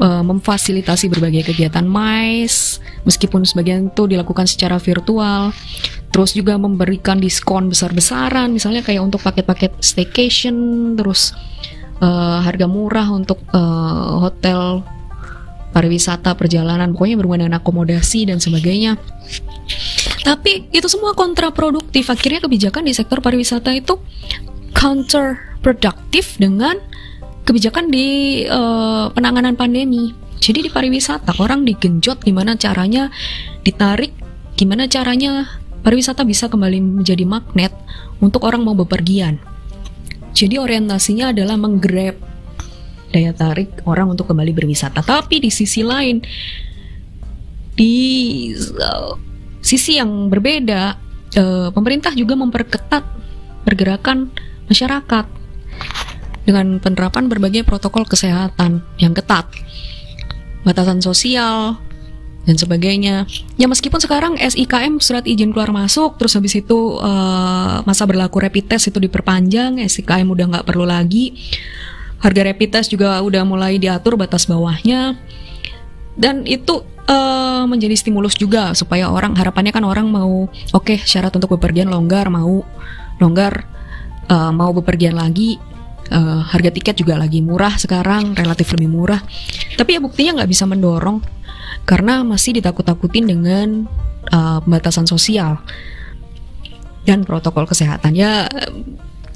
uh, 0.00 0.24
memfasilitasi 0.24 1.12
berbagai 1.12 1.52
kegiatan 1.52 1.84
MICE, 1.84 2.80
meskipun 3.04 3.44
sebagian 3.44 3.92
itu 3.92 4.08
dilakukan 4.08 4.48
secara 4.48 4.80
virtual 4.80 5.52
terus 6.14 6.30
juga 6.30 6.54
memberikan 6.54 7.18
diskon 7.18 7.66
besar-besaran 7.66 8.54
misalnya 8.54 8.86
kayak 8.86 9.02
untuk 9.02 9.18
paket-paket 9.18 9.74
staycation 9.82 10.54
terus 10.94 11.34
uh, 12.00 12.38
harga 12.42 12.66
murah 12.66 13.10
untuk 13.12 13.42
uh, 13.52 14.24
hotel 14.24 14.82
pariwisata 15.74 16.38
perjalanan 16.38 16.94
pokoknya 16.94 17.18
berhubungan 17.18 17.50
dengan 17.50 17.58
akomodasi 17.58 18.30
dan 18.30 18.38
sebagainya. 18.38 18.94
Tapi 20.22 20.70
itu 20.70 20.86
semua 20.86 21.18
kontraproduktif. 21.18 22.06
Akhirnya 22.08 22.38
kebijakan 22.38 22.86
di 22.86 22.94
sektor 22.94 23.18
pariwisata 23.18 23.74
itu 23.74 23.98
counterproductive 24.70 26.38
dengan 26.38 26.78
kebijakan 27.44 27.90
di 27.90 28.40
uh, 28.46 29.10
penanganan 29.10 29.58
pandemi. 29.58 30.14
Jadi 30.38 30.68
di 30.68 30.70
pariwisata 30.70 31.36
orang 31.42 31.66
digenjot 31.66 32.22
gimana 32.22 32.54
caranya 32.54 33.10
ditarik 33.64 34.12
gimana 34.54 34.86
caranya 34.86 35.50
pariwisata 35.82 36.22
bisa 36.22 36.46
kembali 36.46 37.02
menjadi 37.02 37.26
magnet 37.26 37.74
untuk 38.22 38.46
orang 38.46 38.62
mau 38.62 38.76
bepergian. 38.78 39.40
Jadi 40.34 40.58
orientasinya 40.58 41.30
adalah 41.30 41.54
menggrab 41.54 42.18
daya 43.14 43.30
tarik 43.30 43.86
orang 43.86 44.10
untuk 44.10 44.26
kembali 44.26 44.50
berwisata. 44.50 44.98
Tapi 44.98 45.38
di 45.38 45.50
sisi 45.54 45.86
lain, 45.86 46.18
di 47.78 47.94
uh, 48.58 49.14
sisi 49.62 50.02
yang 50.02 50.26
berbeda, 50.26 50.82
uh, 51.38 51.68
pemerintah 51.70 52.10
juga 52.18 52.34
memperketat 52.34 53.06
pergerakan 53.62 54.34
masyarakat 54.66 55.26
dengan 56.44 56.82
penerapan 56.82 57.30
berbagai 57.30 57.62
protokol 57.62 58.04
kesehatan 58.04 58.82
yang 58.98 59.14
ketat, 59.14 59.46
batasan 60.66 60.98
sosial, 61.00 61.78
dan 62.44 62.56
sebagainya. 62.60 63.24
Ya 63.56 63.66
meskipun 63.66 64.00
sekarang 64.00 64.32
SIKM 64.36 65.00
surat 65.00 65.24
izin 65.24 65.50
keluar 65.50 65.72
masuk, 65.72 66.20
terus 66.20 66.36
habis 66.36 66.54
itu 66.56 67.00
uh, 67.00 67.80
masa 67.84 68.04
berlaku 68.04 68.40
rapid 68.40 68.76
test 68.76 68.92
itu 68.92 69.00
diperpanjang, 69.00 69.80
SIKM 69.80 70.28
udah 70.28 70.46
nggak 70.56 70.66
perlu 70.68 70.84
lagi. 70.84 71.34
Harga 72.20 72.40
rapid 72.48 72.70
test 72.72 72.88
juga 72.92 73.20
udah 73.20 73.42
mulai 73.44 73.76
diatur 73.76 74.16
batas 74.16 74.48
bawahnya. 74.48 75.16
Dan 76.14 76.46
itu 76.46 76.84
uh, 77.08 77.64
menjadi 77.68 77.96
stimulus 77.96 78.36
juga 78.36 78.72
supaya 78.72 79.08
orang 79.10 79.36
harapannya 79.36 79.72
kan 79.74 79.84
orang 79.84 80.08
mau 80.08 80.48
oke 80.48 80.84
okay, 80.84 80.98
syarat 81.00 81.34
untuk 81.34 81.56
bepergian 81.58 81.90
longgar 81.90 82.28
mau 82.32 82.64
longgar 83.20 83.66
uh, 84.28 84.52
mau 84.54 84.72
bepergian 84.72 85.16
lagi 85.16 85.60
uh, 86.12 86.42
harga 86.48 86.70
tiket 86.72 87.04
juga 87.04 87.18
lagi 87.18 87.44
murah 87.44 87.76
sekarang 87.76 88.36
relatif 88.36 88.72
lebih 88.74 88.90
murah 88.90 89.20
tapi 89.76 89.96
ya 89.96 90.00
buktinya 90.00 90.42
nggak 90.42 90.50
bisa 90.50 90.64
mendorong 90.64 91.18
karena 91.84 92.24
masih 92.24 92.56
ditakut-takutin 92.56 93.28
dengan 93.28 93.84
uh, 94.32 94.58
pembatasan 94.64 95.04
sosial 95.04 95.60
dan 97.04 97.28
protokol 97.28 97.68
kesehatan. 97.68 98.16
Ya, 98.16 98.48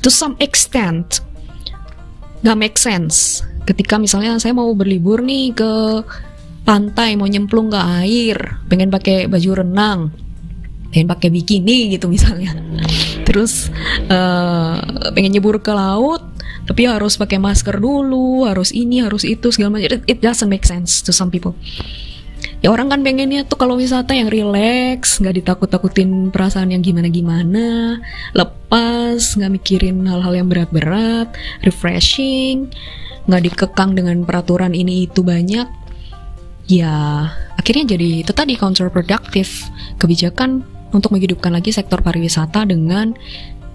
to 0.00 0.09
some 0.09 0.37
extent 0.40 1.21
nggak 2.40 2.59
make 2.59 2.76
sense. 2.81 3.45
Ketika 3.69 4.00
misalnya 4.00 4.40
saya 4.40 4.57
mau 4.57 4.73
berlibur 4.73 5.21
nih 5.21 5.52
ke 5.52 5.73
pantai 6.64 7.17
mau 7.17 7.28
nyemplung 7.28 7.73
ke 7.73 7.81
air 8.05 8.37
pengen 8.69 8.93
pakai 8.93 9.25
baju 9.25 9.64
renang 9.64 10.12
pengen 10.93 11.09
pakai 11.09 11.28
bikini 11.28 11.93
gitu 11.93 12.09
misalnya. 12.09 12.57
Terus 13.28 13.69
uh, 14.09 14.81
pengen 15.12 15.37
nyebur 15.37 15.61
ke 15.61 15.73
laut 15.73 16.25
tapi 16.64 16.85
harus 16.85 17.17
pakai 17.17 17.40
masker 17.40 17.76
dulu 17.76 18.45
harus 18.49 18.73
ini 18.73 19.05
harus 19.05 19.25
itu 19.28 19.52
segala 19.52 19.76
macam. 19.76 20.00
It 20.09 20.25
doesn't 20.25 20.49
make 20.49 20.64
sense 20.64 21.05
to 21.05 21.12
some 21.12 21.28
people 21.28 21.52
ya 22.59 22.75
orang 22.75 22.91
kan 22.91 23.00
pengennya 23.07 23.47
tuh 23.47 23.59
kalau 23.61 23.79
wisata 23.79 24.15
yang 24.15 24.29
relax 24.29 25.23
nggak 25.23 25.43
ditakut-takutin 25.43 26.35
perasaan 26.35 26.75
yang 26.75 26.83
gimana-gimana 26.83 27.99
lepas 28.35 29.38
nggak 29.38 29.53
mikirin 29.55 30.03
hal-hal 30.07 30.35
yang 30.35 30.49
berat-berat 30.50 31.31
refreshing 31.62 32.71
nggak 33.29 33.43
dikekang 33.53 33.95
dengan 33.95 34.25
peraturan 34.27 34.75
ini 34.75 35.07
itu 35.07 35.23
banyak 35.23 35.69
ya 36.67 37.29
akhirnya 37.55 37.97
jadi 37.97 38.27
itu 38.27 38.33
tadi 38.35 38.59
counterproductive 38.59 39.50
kebijakan 40.03 40.67
untuk 40.93 41.12
menghidupkan 41.12 41.53
lagi 41.53 41.73
sektor 41.73 42.00
pariwisata 42.00 42.65
dengan 42.65 43.12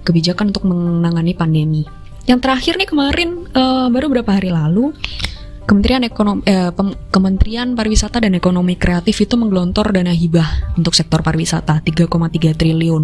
kebijakan 0.04 0.52
untuk 0.52 0.68
menangani 0.68 1.34
pandemi. 1.34 1.84
Yang 2.24 2.40
terakhir 2.48 2.74
nih 2.80 2.90
kemarin 2.90 3.30
uh, 3.52 3.88
baru 3.92 4.08
beberapa 4.08 4.32
hari 4.36 4.50
lalu 4.52 4.96
Kementerian 5.63 6.03
Ekonomi 6.03 6.43
eh, 6.43 6.72
Kementerian 7.08 7.72
Pariwisata 7.72 8.20
dan 8.20 8.36
Ekonomi 8.36 8.75
Kreatif 8.75 9.15
itu 9.24 9.39
menggelontor 9.39 9.96
dana 9.96 10.12
hibah 10.12 10.75
untuk 10.75 10.91
sektor 10.91 11.24
pariwisata 11.24 11.79
3,3 11.79 12.51
triliun. 12.51 13.03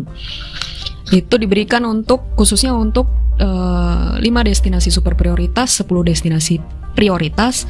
Itu 1.09 1.35
diberikan 1.39 1.87
untuk 1.87 2.35
khususnya 2.35 2.75
untuk 2.75 3.07
eh, 3.39 4.19
5 4.19 4.19
destinasi 4.21 4.91
super 4.91 5.15
prioritas, 5.15 5.79
10 5.79 5.87
destinasi 6.03 6.59
prioritas. 6.99 7.63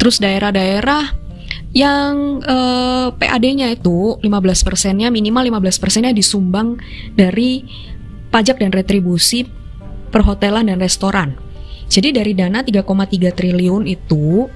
Terus 0.00 0.16
daerah-daerah 0.16 1.12
yang 1.76 2.40
eh, 2.40 3.08
PAD-nya 3.12 3.68
itu 3.68 4.16
15 4.16 4.28
persennya 4.64 5.12
minimal 5.12 5.60
15 5.60 5.76
persennya 5.76 6.12
disumbang 6.16 6.80
dari 7.12 7.68
pajak 8.32 8.64
dan 8.64 8.72
retribusi 8.72 9.44
perhotelan 10.08 10.72
dan 10.72 10.80
restoran. 10.80 11.51
Jadi 11.92 12.08
dari 12.16 12.32
dana 12.32 12.64
3,3 12.64 13.36
triliun 13.36 13.84
itu 13.84 14.48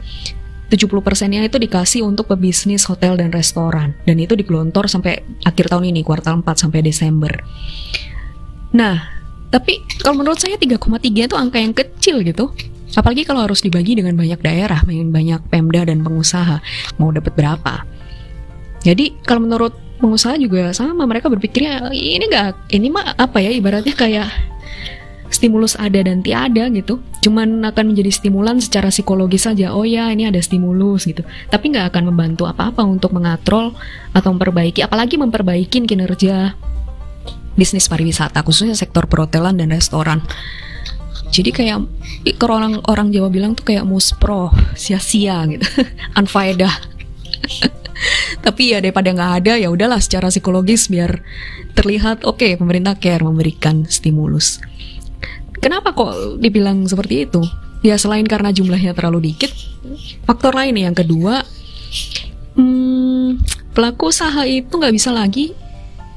70 0.72 0.88
persennya 1.04 1.44
itu 1.44 1.60
dikasih 1.60 2.00
untuk 2.02 2.32
pebisnis 2.32 2.88
hotel 2.88 3.20
dan 3.20 3.28
restoran 3.28 3.92
dan 4.08 4.16
itu 4.16 4.32
digelontor 4.32 4.88
sampai 4.88 5.20
akhir 5.44 5.68
tahun 5.68 5.92
ini 5.92 6.00
kuartal 6.00 6.40
4 6.40 6.48
sampai 6.56 6.80
Desember. 6.80 7.30
Nah, 8.72 9.04
tapi 9.52 9.84
kalau 10.00 10.18
menurut 10.18 10.40
saya 10.40 10.56
3,3 10.56 11.28
itu 11.28 11.36
angka 11.36 11.58
yang 11.60 11.76
kecil 11.76 12.24
gitu. 12.24 12.50
Apalagi 12.96 13.28
kalau 13.28 13.44
harus 13.44 13.60
dibagi 13.60 13.92
dengan 13.92 14.16
banyak 14.16 14.40
daerah, 14.40 14.80
banyak 14.88 15.52
pemda 15.52 15.84
dan 15.84 16.00
pengusaha, 16.00 16.64
mau 16.96 17.12
dapat 17.12 17.36
berapa. 17.36 17.84
Jadi 18.80 19.20
kalau 19.20 19.44
menurut 19.44 19.76
pengusaha 20.00 20.40
juga 20.40 20.72
sama, 20.72 21.04
mereka 21.04 21.28
berpikirnya 21.28 21.92
ini 21.92 22.24
enggak, 22.24 22.56
ini 22.72 22.88
mah 22.88 23.12
apa 23.20 23.44
ya 23.44 23.52
ibaratnya 23.52 23.92
kayak 23.92 24.32
stimulus 25.30 25.74
ada 25.78 26.00
dan 26.02 26.22
tiada 26.22 26.68
gitu. 26.70 27.02
Cuman 27.22 27.64
akan 27.66 27.94
menjadi 27.94 28.10
stimulan 28.12 28.62
secara 28.62 28.88
psikologis 28.90 29.46
saja 29.46 29.74
oh 29.74 29.82
ya 29.82 30.10
ini 30.10 30.26
ada 30.26 30.38
stimulus 30.38 31.06
gitu. 31.06 31.26
Tapi 31.50 31.74
nggak 31.74 31.94
akan 31.94 32.12
membantu 32.12 32.46
apa-apa 32.46 32.82
untuk 32.86 33.14
mengatrol 33.14 33.74
atau 34.14 34.28
memperbaiki 34.34 34.82
apalagi 34.82 35.18
memperbaiki 35.18 35.84
kinerja 35.86 36.54
bisnis 37.56 37.88
pariwisata 37.88 38.44
khususnya 38.44 38.76
sektor 38.76 39.08
perhotelan 39.08 39.56
dan 39.56 39.72
restoran. 39.72 40.20
Jadi 41.34 41.50
kayak 41.50 41.78
kalau 42.38 42.62
orang 42.62 42.74
orang 42.86 43.08
Jawa 43.10 43.28
bilang 43.32 43.58
tuh 43.58 43.66
kayak 43.66 43.82
muspro 43.82 44.54
sia-sia 44.78 45.42
gitu 45.50 45.66
unfaedah. 46.20 46.74
Tapi 48.44 48.76
ya 48.76 48.78
daripada 48.84 49.10
nggak 49.10 49.32
ada 49.42 49.52
ya 49.56 49.72
udahlah 49.72 49.98
secara 49.98 50.28
psikologis 50.28 50.92
biar 50.92 51.24
terlihat 51.76 52.24
oke 52.24 52.40
okay, 52.40 52.52
pemerintah 52.56 52.96
care 52.96 53.24
memberikan 53.24 53.84
stimulus 53.88 54.60
Kenapa 55.60 55.92
kok 55.96 56.40
dibilang 56.40 56.84
seperti 56.86 57.26
itu? 57.28 57.42
Ya 57.84 57.96
selain 58.00 58.26
karena 58.26 58.50
jumlahnya 58.50 58.96
terlalu 58.96 59.32
dikit, 59.32 59.52
faktor 60.26 60.56
lain 60.56 60.74
yang 60.74 60.96
kedua, 60.96 61.44
hmm, 62.56 63.40
pelaku 63.76 64.10
usaha 64.10 64.42
itu 64.48 64.72
nggak 64.72 64.94
bisa 64.96 65.12
lagi 65.12 65.54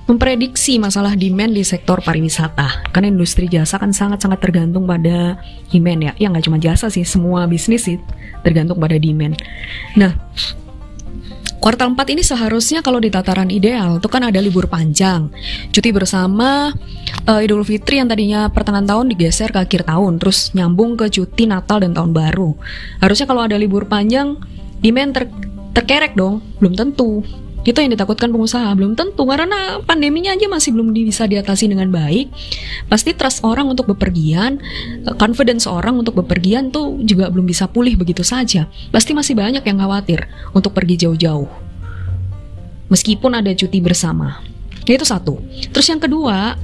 memprediksi 0.09 0.81
masalah 0.81 1.13
demand 1.13 1.53
di 1.53 1.61
sektor 1.61 2.01
pariwisata. 2.01 2.89
Karena 2.89 3.13
industri 3.13 3.45
jasa 3.45 3.77
kan 3.77 3.93
sangat-sangat 3.93 4.41
tergantung 4.41 4.89
pada 4.89 5.37
demand 5.69 6.01
ya. 6.01 6.13
Ya 6.17 6.27
nggak 6.33 6.49
cuma 6.49 6.57
jasa 6.57 6.89
sih, 6.89 7.05
semua 7.05 7.45
bisnis 7.45 7.85
sih 7.85 8.01
tergantung 8.41 8.81
pada 8.81 8.97
demand. 8.97 9.37
Nah, 9.93 10.17
Kuartal 11.59 11.91
4 11.91 12.15
ini 12.15 12.23
seharusnya 12.23 12.79
kalau 12.79 13.03
di 13.03 13.11
tataran 13.11 13.51
ideal 13.51 13.99
itu 13.99 14.07
kan 14.07 14.23
ada 14.23 14.39
libur 14.39 14.71
panjang, 14.71 15.27
cuti 15.75 15.91
bersama 15.91 16.71
uh, 17.27 17.39
Idul 17.43 17.67
Fitri 17.67 17.99
yang 17.99 18.07
tadinya 18.07 18.47
pertengahan 18.47 18.87
tahun 18.87 19.11
digeser 19.11 19.51
ke 19.51 19.59
akhir 19.67 19.83
tahun, 19.83 20.23
terus 20.23 20.55
nyambung 20.55 20.95
ke 20.95 21.11
cuti 21.11 21.51
Natal 21.51 21.83
dan 21.83 21.91
Tahun 21.91 22.15
Baru. 22.15 22.55
Harusnya 23.03 23.27
kalau 23.27 23.43
ada 23.43 23.59
libur 23.59 23.83
panjang, 23.91 24.39
demand 24.79 25.11
ter 25.11 25.27
terkerek 25.75 26.15
dong, 26.15 26.39
belum 26.63 26.79
tentu. 26.79 27.27
Itu 27.67 27.83
yang 27.83 27.91
ditakutkan 27.91 28.31
pengusaha, 28.31 28.71
belum 28.71 28.95
tentu 28.95 29.27
karena 29.27 29.83
pandeminya 29.83 30.31
aja 30.31 30.47
masih 30.47 30.71
belum 30.71 30.95
bisa 30.95 31.27
diatasi 31.27 31.67
dengan 31.67 31.91
baik. 31.91 32.31
Pasti 32.87 33.11
trust 33.11 33.43
orang 33.43 33.67
untuk 33.67 33.91
bepergian, 33.91 34.63
eh, 35.03 35.15
confidence 35.19 35.67
orang 35.67 35.99
untuk 35.99 36.15
bepergian 36.23 36.71
tuh 36.71 36.95
juga 37.03 37.27
belum 37.27 37.43
bisa 37.43 37.67
pulih 37.67 37.99
begitu 37.99 38.23
saja. 38.23 38.71
Pasti 38.89 39.11
masih 39.11 39.35
banyak 39.35 39.61
yang 39.61 39.77
khawatir 39.77 40.23
untuk 40.55 40.71
pergi 40.71 41.05
jauh-jauh. 41.07 41.49
Meskipun 42.89 43.37
ada 43.37 43.51
cuti 43.53 43.83
bersama. 43.83 44.41
Itu 44.87 45.05
satu. 45.05 45.37
Terus 45.69 45.85
yang 45.85 46.01
kedua, 46.01 46.57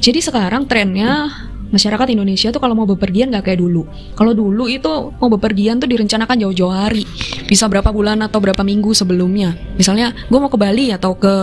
jadi 0.00 0.22
sekarang 0.22 0.64
trennya 0.64 1.28
masyarakat 1.68 2.06
Indonesia 2.12 2.48
tuh 2.48 2.60
kalau 2.60 2.74
mau 2.76 2.88
bepergian 2.88 3.32
gak 3.32 3.48
kayak 3.52 3.60
dulu. 3.60 3.84
Kalau 4.16 4.32
dulu 4.32 4.68
itu 4.68 5.12
mau 5.16 5.28
bepergian 5.28 5.80
tuh 5.80 5.88
direncanakan 5.88 6.36
jauh-jauh 6.48 6.72
hari, 6.72 7.04
bisa 7.44 7.68
berapa 7.68 7.92
bulan 7.92 8.24
atau 8.24 8.40
berapa 8.40 8.60
minggu 8.64 8.92
sebelumnya. 8.96 9.56
Misalnya 9.76 10.16
gue 10.28 10.38
mau 10.38 10.50
ke 10.50 10.58
Bali 10.60 10.92
atau 10.92 11.16
ke 11.16 11.34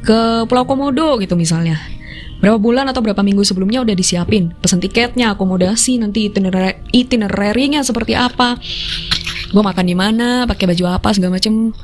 ke 0.00 0.48
Pulau 0.48 0.64
Komodo 0.64 1.20
gitu 1.20 1.36
misalnya. 1.36 1.76
Berapa 2.40 2.56
bulan 2.56 2.88
atau 2.88 3.04
berapa 3.04 3.20
minggu 3.20 3.44
sebelumnya 3.44 3.84
udah 3.84 3.92
disiapin, 3.92 4.56
pesan 4.64 4.80
tiketnya, 4.80 5.36
akomodasi, 5.36 6.00
nanti 6.00 6.32
itinerary 6.32 6.80
itinerary-nya 6.88 7.84
seperti 7.84 8.16
apa, 8.16 8.56
gue 9.52 9.60
makan 9.60 9.84
di 9.84 9.92
mana, 9.92 10.48
pakai 10.48 10.72
baju 10.72 10.96
apa 10.96 11.12
segala 11.12 11.36
macem 11.36 11.76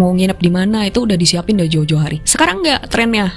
mau 0.00 0.16
nginep 0.16 0.40
di 0.40 0.48
mana 0.48 0.88
itu 0.88 1.04
udah 1.04 1.20
disiapin 1.20 1.60
dari 1.60 1.68
jauh-jauh 1.68 2.00
hari. 2.00 2.24
Sekarang 2.24 2.64
nggak 2.64 2.88
trennya. 2.88 3.36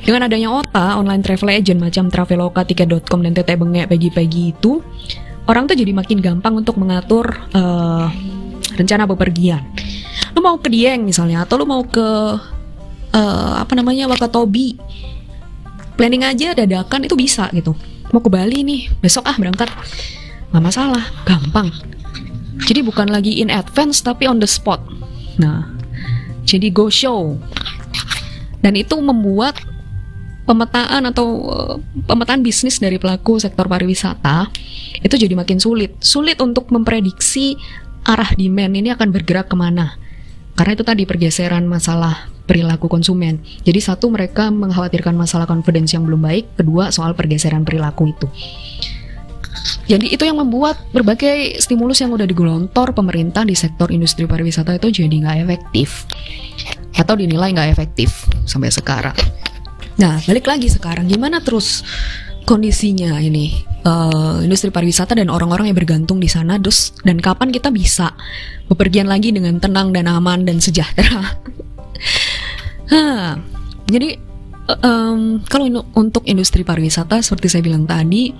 Dengan 0.00 0.24
adanya 0.24 0.48
OTA, 0.48 0.96
online 0.96 1.20
travel 1.20 1.52
agent 1.52 1.76
macam 1.76 2.08
Traveloka, 2.08 2.64
Tiket.com 2.64 3.20
dan 3.20 3.36
Tete 3.36 3.52
Bengek 3.60 3.92
pagi-pagi 3.92 4.56
itu, 4.56 4.80
orang 5.44 5.68
tuh 5.68 5.76
jadi 5.76 5.92
makin 5.92 6.24
gampang 6.24 6.56
untuk 6.56 6.80
mengatur 6.80 7.36
uh, 7.52 8.08
rencana 8.80 9.04
bepergian. 9.04 9.60
Lu 10.32 10.40
mau 10.40 10.56
ke 10.56 10.72
Dieng 10.72 11.04
misalnya, 11.04 11.44
atau 11.44 11.60
lu 11.60 11.68
mau 11.68 11.84
ke 11.84 12.08
uh, 13.12 13.54
apa 13.60 13.72
namanya 13.76 14.08
Wakatobi, 14.08 14.80
planning 16.00 16.24
aja 16.24 16.56
dadakan 16.56 17.04
itu 17.04 17.12
bisa 17.12 17.52
gitu. 17.52 17.76
Mau 18.10 18.24
ke 18.24 18.32
Bali 18.32 18.64
nih, 18.64 18.88
besok 19.04 19.28
ah 19.28 19.36
berangkat, 19.36 19.68
nggak 20.48 20.64
masalah, 20.64 21.04
gampang. 21.28 21.68
Jadi 22.64 22.80
bukan 22.80 23.12
lagi 23.12 23.40
in 23.40 23.52
advance 23.52 24.00
tapi 24.00 24.24
on 24.24 24.40
the 24.40 24.48
spot. 24.48 24.80
Nah, 25.40 25.79
jadi 26.50 26.66
go 26.74 26.90
show. 26.90 27.38
Dan 28.60 28.74
itu 28.74 28.98
membuat 28.98 29.56
pemetaan 30.44 31.06
atau 31.06 31.26
uh, 31.46 31.74
pemetaan 32.10 32.42
bisnis 32.42 32.82
dari 32.82 32.98
pelaku 32.98 33.38
sektor 33.38 33.70
pariwisata 33.70 34.50
itu 34.98 35.14
jadi 35.14 35.38
makin 35.38 35.62
sulit. 35.62 35.94
Sulit 36.02 36.42
untuk 36.42 36.68
memprediksi 36.74 37.54
arah 38.02 38.34
demand 38.34 38.74
ini 38.74 38.90
akan 38.90 39.14
bergerak 39.14 39.46
ke 39.46 39.54
mana. 39.54 39.94
Karena 40.58 40.76
itu 40.76 40.84
tadi 40.84 41.06
pergeseran 41.06 41.64
masalah 41.64 42.28
perilaku 42.44 42.90
konsumen. 42.90 43.40
Jadi 43.62 43.78
satu 43.78 44.10
mereka 44.10 44.50
mengkhawatirkan 44.50 45.14
masalah 45.14 45.46
confidence 45.46 45.94
yang 45.94 46.02
belum 46.04 46.20
baik, 46.26 46.58
kedua 46.58 46.90
soal 46.90 47.14
pergeseran 47.14 47.62
perilaku 47.62 48.10
itu. 48.10 48.26
Jadi 49.86 50.14
itu 50.14 50.22
yang 50.22 50.38
membuat 50.38 50.78
berbagai 50.94 51.58
stimulus 51.58 52.00
yang 52.00 52.14
udah 52.14 52.24
digelontor 52.24 52.94
pemerintah 52.94 53.42
di 53.42 53.58
sektor 53.58 53.90
industri 53.90 54.24
pariwisata 54.24 54.78
itu 54.78 55.04
jadi 55.04 55.10
nggak 55.10 55.38
efektif 55.46 56.06
atau 56.94 57.14
dinilai 57.16 57.50
nggak 57.50 57.70
efektif 57.74 58.28
sampai 58.46 58.70
sekarang. 58.70 59.16
Nah 59.98 60.22
balik 60.24 60.46
lagi 60.46 60.70
sekarang 60.70 61.10
gimana 61.10 61.42
terus 61.42 61.82
kondisinya 62.48 63.20
ini 63.20 63.52
uh, 63.84 64.40
industri 64.42 64.72
pariwisata 64.72 65.14
dan 65.14 65.28
orang-orang 65.28 65.70
yang 65.70 65.76
bergantung 65.76 66.18
di 66.18 66.28
sana 66.30 66.56
dus 66.56 66.94
dan 67.04 67.20
kapan 67.20 67.52
kita 67.52 67.68
bisa 67.70 68.14
bepergian 68.70 69.06
lagi 69.06 69.34
dengan 69.34 69.58
tenang 69.58 69.92
dan 69.92 70.08
aman 70.08 70.46
dan 70.46 70.62
sejahtera. 70.62 71.36
jadi 73.94 74.18
um, 74.82 75.42
kalau 75.46 75.66
untuk 75.98 76.22
industri 76.26 76.62
pariwisata 76.62 77.22
seperti 77.22 77.46
saya 77.50 77.62
bilang 77.64 77.84
tadi 77.86 78.30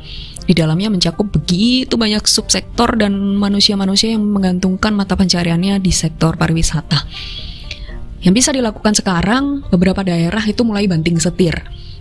di 0.50 0.58
dalamnya 0.58 0.90
mencakup 0.90 1.30
begitu 1.30 1.94
banyak 1.94 2.26
subsektor 2.26 2.98
dan 2.98 3.14
manusia-manusia 3.38 4.18
yang 4.18 4.26
menggantungkan 4.26 4.90
mata 4.90 5.14
pencariannya 5.14 5.78
di 5.78 5.94
sektor 5.94 6.34
pariwisata. 6.34 7.06
Yang 8.26 8.34
bisa 8.34 8.50
dilakukan 8.50 8.98
sekarang, 8.98 9.62
beberapa 9.70 10.02
daerah 10.02 10.42
itu 10.42 10.66
mulai 10.66 10.90
banting 10.90 11.22
setir. 11.22 11.54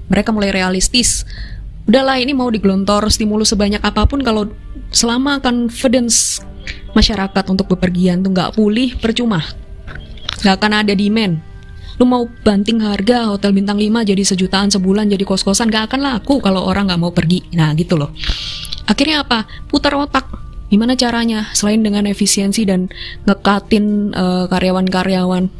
Mereka 0.09 0.33
mulai 0.33 0.49
realistis. 0.49 1.29
Udahlah 1.85 2.17
ini 2.17 2.33
mau 2.33 2.49
digelontor 2.49 3.13
stimulus 3.13 3.53
sebanyak 3.53 3.85
apa 3.85 4.09
pun 4.09 4.25
kalau 4.25 4.49
selama 4.89 5.37
confidence 5.45 6.41
masyarakat 6.97 7.45
untuk 7.53 7.69
bepergian 7.77 8.25
tuh 8.25 8.33
nggak 8.33 8.57
pulih 8.57 8.97
percuma. 8.97 9.45
Nggak 10.41 10.55
akan 10.57 10.73
ada 10.73 10.93
demand 10.97 11.48
lu 11.99 12.07
mau 12.07 12.23
banting 12.25 12.79
harga 12.79 13.27
hotel 13.27 13.51
bintang 13.51 13.75
5 13.75 14.07
jadi 14.07 14.23
sejutaan 14.23 14.71
sebulan 14.71 15.11
jadi 15.11 15.27
kos-kosan 15.27 15.67
gak 15.67 15.91
akan 15.91 15.99
laku 15.99 16.39
kalau 16.39 16.63
orang 16.63 16.87
gak 16.87 17.01
mau 17.03 17.11
pergi. 17.11 17.43
Nah 17.51 17.75
gitu 17.75 17.99
loh. 17.99 18.15
Akhirnya 18.87 19.27
apa? 19.27 19.43
Putar 19.67 19.99
otak. 19.99 20.25
Gimana 20.71 20.95
caranya? 20.95 21.51
Selain 21.51 21.83
dengan 21.83 22.07
efisiensi 22.07 22.63
dan 22.63 22.87
ngekatin 23.27 24.15
uh, 24.15 24.45
karyawan-karyawan. 24.47 25.51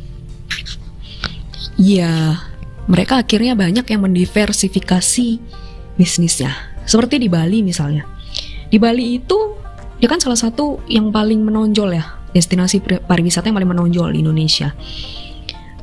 Ya 1.75 2.39
mereka 2.88 3.19
akhirnya 3.19 3.54
banyak 3.60 3.84
yang 3.84 4.02
mendiversifikasi 4.08 5.28
bisnisnya. 5.99 6.56
Seperti 6.88 7.19
di 7.19 7.28
Bali 7.28 7.62
misalnya. 7.62 8.08
Di 8.71 8.80
Bali 8.80 9.19
itu 9.19 9.60
dia 9.99 10.08
kan 10.08 10.23
salah 10.23 10.39
satu 10.39 10.80
yang 10.88 11.12
paling 11.12 11.43
menonjol 11.43 11.91
ya, 11.91 12.17
destinasi 12.32 12.80
pariwisata 13.04 13.52
yang 13.52 13.60
paling 13.60 13.71
menonjol 13.75 14.15
di 14.15 14.23
Indonesia. 14.23 14.71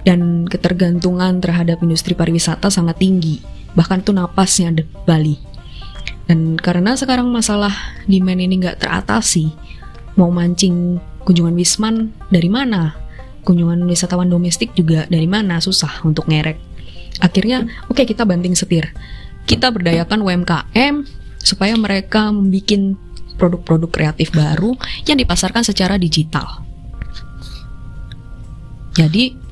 Dan 0.07 0.47
ketergantungan 0.47 1.43
terhadap 1.43 1.83
industri 1.83 2.15
pariwisata 2.15 2.71
sangat 2.71 3.03
tinggi. 3.03 3.43
Bahkan 3.75 4.07
itu 4.07 4.15
napasnya 4.15 4.71
di 4.71 4.87
Bali. 4.87 5.35
Dan 6.31 6.55
karena 6.55 6.95
sekarang 6.95 7.27
masalah 7.31 7.75
demand 8.07 8.39
ini 8.39 8.63
nggak 8.63 8.83
teratasi, 8.83 9.51
mau 10.15 10.31
mancing 10.31 10.99
kunjungan 11.27 11.55
Wisman 11.59 12.15
dari 12.31 12.47
mana? 12.47 12.95
Kunjungan 13.47 13.83
wisatawan 13.87 14.31
domestik 14.31 14.75
juga 14.75 15.07
dari 15.07 15.27
mana? 15.27 15.63
Susah 15.63 16.03
untuk 16.03 16.27
ngerek. 16.27 16.59
Akhirnya, 17.23 17.67
oke 17.87 18.03
okay, 18.03 18.05
kita 18.07 18.27
banting 18.27 18.59
setir. 18.59 18.91
Kita 19.47 19.71
berdayakan 19.71 20.23
UMKM 20.23 20.95
supaya 21.39 21.79
mereka 21.79 22.35
membuat 22.35 22.99
produk-produk 23.39 23.91
kreatif 23.93 24.35
baru 24.35 24.75
yang 25.07 25.21
dipasarkan 25.21 25.63
secara 25.63 25.95
digital. 25.95 26.67
Jadi 28.97 29.46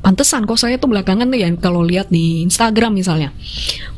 pantesan 0.00 0.48
kok 0.48 0.56
saya 0.56 0.80
tuh 0.80 0.88
belakangan 0.88 1.28
tuh 1.28 1.38
ya 1.38 1.48
kalau 1.60 1.84
lihat 1.84 2.08
di 2.08 2.44
Instagram 2.44 2.96
misalnya. 2.96 3.30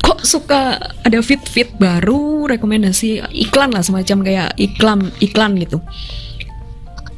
Kok 0.03 0.27
suka 0.27 0.79
ada 1.07 1.19
fit-fit 1.23 1.71
baru 1.79 2.51
rekomendasi 2.51 3.23
iklan 3.31 3.71
lah 3.71 3.87
semacam 3.87 4.19
kayak 4.27 4.49
iklan 4.59 5.11
iklan 5.23 5.55
gitu. 5.63 5.79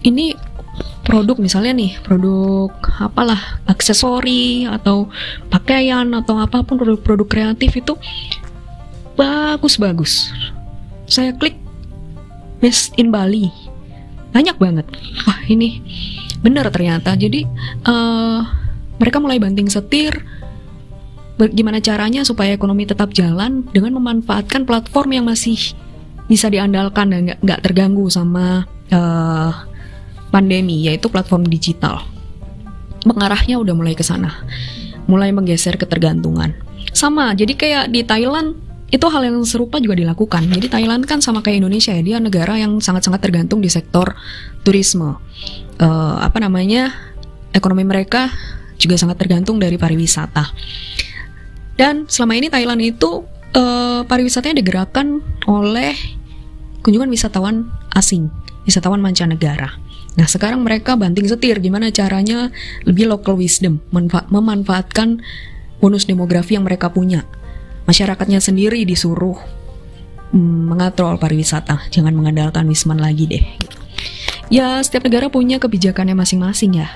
Ini 0.04 0.36
produk 1.04 1.36
misalnya 1.36 1.76
nih 1.76 2.00
produk 2.00 2.72
apalah 3.00 3.60
aksesori 3.68 4.68
atau 4.68 5.08
pakaian 5.52 6.08
atau 6.16 6.40
apa 6.40 6.64
pun 6.64 6.80
produk-produk 6.80 7.28
kreatif 7.28 7.76
itu 7.76 7.96
bagus-bagus. 9.16 10.32
Saya 11.08 11.32
klik 11.36 11.56
best 12.60 12.96
in 13.00 13.12
Bali. 13.12 13.48
Banyak 14.32 14.56
banget. 14.58 14.86
Wah 15.24 15.40
ini 15.46 15.80
benar 16.42 16.68
ternyata. 16.68 17.14
Jadi 17.14 17.46
uh, 17.86 18.63
mereka 18.98 19.18
mulai 19.18 19.38
banting 19.42 19.70
setir. 19.70 20.22
Bagaimana 21.34 21.82
caranya 21.82 22.22
supaya 22.22 22.54
ekonomi 22.54 22.86
tetap 22.86 23.10
jalan 23.10 23.66
dengan 23.74 23.98
memanfaatkan 23.98 24.62
platform 24.62 25.18
yang 25.18 25.26
masih 25.26 25.74
bisa 26.30 26.46
diandalkan 26.46 27.10
dan 27.10 27.20
nggak 27.42 27.60
terganggu 27.66 28.06
sama 28.06 28.62
uh, 28.94 29.50
pandemi 30.30 30.86
yaitu 30.86 31.10
platform 31.10 31.50
digital. 31.50 32.06
Mengarahnya 33.02 33.58
udah 33.58 33.74
mulai 33.74 33.98
ke 33.98 34.06
sana. 34.06 34.30
Mulai 35.10 35.34
menggeser 35.34 35.74
ketergantungan. 35.74 36.54
Sama 36.94 37.34
jadi 37.34 37.52
kayak 37.58 37.84
di 37.90 38.06
Thailand 38.06 38.54
itu 38.94 39.06
hal 39.10 39.26
yang 39.26 39.42
serupa 39.42 39.82
juga 39.82 39.98
dilakukan. 39.98 40.46
Jadi 40.54 40.70
Thailand 40.70 41.02
kan 41.02 41.18
sama 41.18 41.42
kayak 41.42 41.66
Indonesia 41.66 41.90
ya 41.90 42.02
dia 42.02 42.18
negara 42.22 42.54
yang 42.54 42.78
sangat-sangat 42.78 43.18
tergantung 43.26 43.58
di 43.58 43.66
sektor 43.66 44.14
turisme. 44.62 45.18
Uh, 45.82 46.16
apa 46.22 46.38
namanya 46.38 46.94
ekonomi 47.50 47.82
mereka 47.82 48.30
juga 48.78 48.98
sangat 48.98 49.20
tergantung 49.20 49.58
dari 49.62 49.78
pariwisata. 49.78 50.50
Dan 51.74 52.06
selama 52.06 52.38
ini 52.38 52.48
Thailand 52.50 52.80
itu 52.82 53.26
uh, 53.54 54.02
pariwisatanya 54.06 54.62
digerakkan 54.62 55.22
oleh 55.50 55.94
kunjungan 56.84 57.10
wisatawan 57.10 57.66
asing, 57.96 58.30
wisatawan 58.68 59.02
mancanegara. 59.02 59.74
Nah 60.14 60.30
sekarang 60.30 60.62
mereka 60.62 60.94
banting 60.94 61.26
setir 61.26 61.58
gimana 61.58 61.90
caranya 61.90 62.54
lebih 62.86 63.10
local 63.10 63.34
wisdom, 63.34 63.82
memanfaatkan 64.30 65.18
bonus 65.82 66.06
demografi 66.06 66.54
yang 66.54 66.62
mereka 66.62 66.90
punya. 66.94 67.26
Masyarakatnya 67.90 68.38
sendiri 68.38 68.86
disuruh 68.86 69.36
mm, 70.30 70.70
mengatrol 70.70 71.18
pariwisata, 71.18 71.90
jangan 71.90 72.14
mengandalkan 72.14 72.70
wisman 72.70 73.02
lagi 73.02 73.26
deh. 73.26 73.44
Ya 74.52 74.78
setiap 74.86 75.08
negara 75.10 75.26
punya 75.32 75.58
kebijakannya 75.58 76.14
masing-masing 76.14 76.78
ya. 76.78 76.88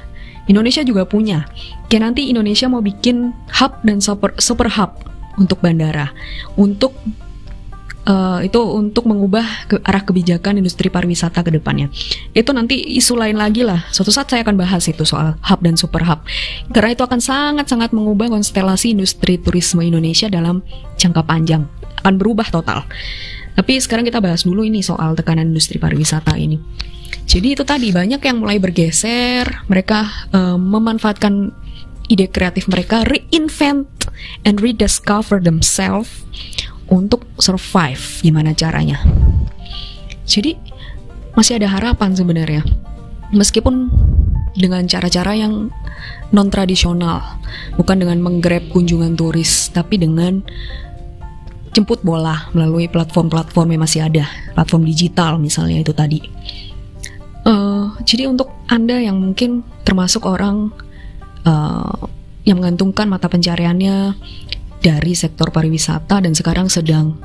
Indonesia 0.48 0.82
juga 0.82 1.04
punya. 1.04 1.44
Kayak 1.92 2.02
nanti 2.12 2.32
Indonesia 2.32 2.66
mau 2.66 2.80
bikin 2.80 3.36
hub 3.60 3.72
dan 3.84 4.00
super, 4.00 4.32
super 4.40 4.66
hub 4.72 4.96
untuk 5.36 5.60
bandara. 5.60 6.10
Untuk 6.56 6.96
uh, 8.08 8.40
itu 8.40 8.58
untuk 8.58 9.04
mengubah 9.04 9.44
ke 9.68 9.76
arah 9.84 10.02
kebijakan 10.02 10.58
industri 10.64 10.88
pariwisata 10.88 11.44
ke 11.44 11.52
depannya. 11.52 11.92
Itu 12.32 12.56
nanti 12.56 12.80
isu 12.96 13.14
lain 13.14 13.36
lagi 13.36 13.62
lah. 13.62 13.84
Suatu 13.92 14.08
saat 14.08 14.32
saya 14.32 14.40
akan 14.42 14.56
bahas 14.56 14.88
itu 14.88 15.04
soal 15.04 15.36
hub 15.36 15.60
dan 15.60 15.76
super 15.76 16.02
hub. 16.08 16.24
Karena 16.72 16.96
itu 16.96 17.04
akan 17.04 17.20
sangat-sangat 17.20 17.92
mengubah 17.92 18.32
konstelasi 18.32 18.96
industri 18.96 19.36
turisme 19.36 19.84
Indonesia 19.84 20.32
dalam 20.32 20.64
jangka 20.96 21.22
panjang. 21.28 21.68
Akan 22.00 22.16
berubah 22.16 22.48
total. 22.48 22.88
Tapi 23.58 23.74
sekarang 23.82 24.06
kita 24.06 24.22
bahas 24.22 24.46
dulu 24.46 24.62
ini 24.62 24.80
soal 24.86 25.18
tekanan 25.18 25.50
industri 25.50 25.82
pariwisata 25.82 26.38
ini. 26.38 26.56
Jadi 27.28 27.52
itu 27.52 27.60
tadi 27.60 27.92
banyak 27.92 28.24
yang 28.24 28.40
mulai 28.40 28.56
bergeser, 28.56 29.44
mereka 29.68 30.08
uh, 30.32 30.56
memanfaatkan 30.56 31.52
ide 32.08 32.24
kreatif 32.32 32.72
mereka, 32.72 33.04
reinvent 33.04 33.84
and 34.48 34.64
rediscover 34.64 35.36
themselves 35.36 36.24
untuk 36.88 37.28
survive. 37.36 38.00
Gimana 38.24 38.56
caranya? 38.56 39.04
Jadi 40.24 40.56
masih 41.36 41.60
ada 41.60 41.68
harapan 41.68 42.16
sebenarnya. 42.16 42.64
Meskipun 43.36 43.92
dengan 44.56 44.88
cara-cara 44.88 45.36
yang 45.36 45.68
non 46.32 46.48
tradisional, 46.48 47.20
bukan 47.76 48.00
dengan 48.00 48.24
menggrab 48.24 48.64
kunjungan 48.72 49.20
turis, 49.20 49.68
tapi 49.68 50.00
dengan 50.00 50.40
jemput 51.76 52.00
bola 52.00 52.48
melalui 52.56 52.88
platform-platform 52.88 53.76
yang 53.76 53.82
masih 53.84 54.00
ada, 54.08 54.24
platform 54.56 54.88
digital 54.88 55.36
misalnya 55.36 55.84
itu 55.84 55.92
tadi. 55.92 56.24
Uh, 57.48 57.96
jadi 58.04 58.28
untuk 58.28 58.52
Anda 58.68 59.00
yang 59.00 59.16
mungkin 59.24 59.64
termasuk 59.80 60.28
orang 60.28 60.68
uh, 61.48 62.04
yang 62.44 62.60
menggantungkan 62.60 63.08
mata 63.08 63.24
pencariannya 63.32 64.12
dari 64.84 65.12
sektor 65.16 65.48
pariwisata 65.48 66.20
dan 66.20 66.36
sekarang 66.36 66.68
sedang 66.68 67.16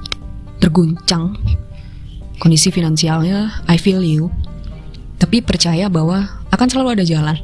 terguncang 0.64 1.36
kondisi 2.40 2.72
finansialnya, 2.72 3.68
I 3.68 3.76
feel 3.76 4.00
you. 4.00 4.32
Tapi 5.20 5.44
percaya 5.44 5.92
bahwa 5.92 6.40
akan 6.56 6.68
selalu 6.72 7.00
ada 7.00 7.06
jalan. 7.08 7.36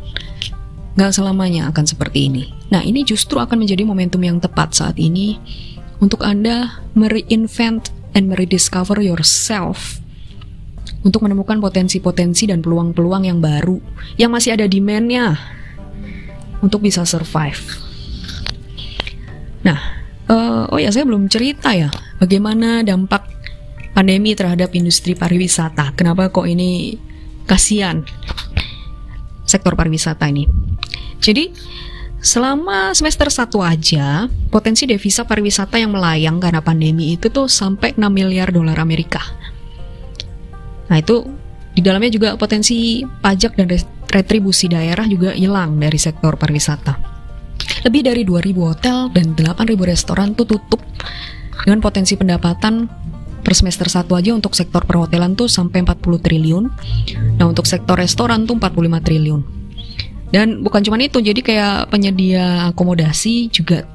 Gak 0.95 1.15
selamanya 1.15 1.67
akan 1.71 1.83
seperti 1.83 2.31
ini. 2.31 2.47
Nah 2.71 2.79
ini 2.83 3.03
justru 3.03 3.43
akan 3.43 3.63
menjadi 3.63 3.83
momentum 3.83 4.23
yang 4.23 4.39
tepat 4.39 4.71
saat 4.71 4.95
ini 4.95 5.35
untuk 5.99 6.23
Anda 6.23 6.79
mereinvent 6.95 7.91
and 8.15 8.31
merediscover 8.31 9.03
yourself 9.03 9.99
untuk 11.03 11.23
menemukan 11.23 11.59
potensi-potensi 11.63 12.49
dan 12.49 12.59
peluang-peluang 12.59 13.23
yang 13.27 13.39
baru 13.39 13.79
yang 14.19 14.35
masih 14.35 14.59
ada 14.59 14.67
demand-nya 14.67 15.39
untuk 16.59 16.83
bisa 16.83 17.07
survive. 17.07 17.59
Nah, 19.63 19.79
uh, 20.27 20.67
oh 20.71 20.79
ya 20.79 20.91
saya 20.91 21.07
belum 21.07 21.31
cerita 21.31 21.71
ya 21.71 21.87
bagaimana 22.19 22.83
dampak 22.83 23.27
pandemi 23.95 24.35
terhadap 24.35 24.71
industri 24.75 25.15
pariwisata. 25.15 25.95
Kenapa 25.95 26.31
kok 26.31 26.47
ini 26.47 26.95
kasihan 27.47 28.03
sektor 29.47 29.73
pariwisata 29.75 30.27
ini? 30.27 30.47
Jadi 31.19 31.51
selama 32.19 32.91
semester 32.95 33.27
1 33.27 33.51
aja, 33.63 34.27
potensi 34.51 34.83
devisa 34.87 35.23
pariwisata 35.23 35.79
yang 35.79 35.95
melayang 35.95 36.39
karena 36.39 36.59
pandemi 36.63 37.15
itu 37.15 37.31
tuh 37.31 37.47
sampai 37.47 37.95
6 37.95 37.99
miliar 38.11 38.51
dolar 38.51 38.79
Amerika. 38.79 39.38
Nah 40.89 40.97
itu 40.97 41.25
di 41.73 41.81
dalamnya 41.85 42.11
juga 42.11 42.29
potensi 42.35 43.05
pajak 43.05 43.55
dan 43.55 43.69
retribusi 44.09 44.67
daerah 44.67 45.05
juga 45.05 45.31
hilang 45.37 45.77
dari 45.77 45.95
sektor 46.01 46.35
pariwisata. 46.35 46.97
Lebih 47.85 48.01
dari 48.11 48.21
2.000 48.25 48.57
hotel 48.59 48.97
dan 49.13 49.37
8.000 49.37 49.77
restoran 49.85 50.33
tuh 50.35 50.49
tutup 50.49 50.81
dengan 51.63 51.79
potensi 51.79 52.17
pendapatan 52.17 52.89
per 53.39 53.53
semester 53.55 53.87
satu 53.87 54.19
aja 54.19 54.35
untuk 54.35 54.57
sektor 54.57 54.83
perhotelan 54.83 55.37
tuh 55.37 55.47
sampai 55.47 55.85
40 55.85 56.19
triliun. 56.19 56.63
Nah 57.39 57.45
untuk 57.47 57.69
sektor 57.69 57.95
restoran 57.95 58.43
tuh 58.43 58.59
45 58.59 59.05
triliun. 59.05 59.41
Dan 60.29 60.61
bukan 60.61 60.85
cuma 60.85 61.01
itu, 61.01 61.17
jadi 61.17 61.41
kayak 61.41 61.89
penyedia 61.89 62.69
akomodasi 62.69 63.49
juga 63.49 63.89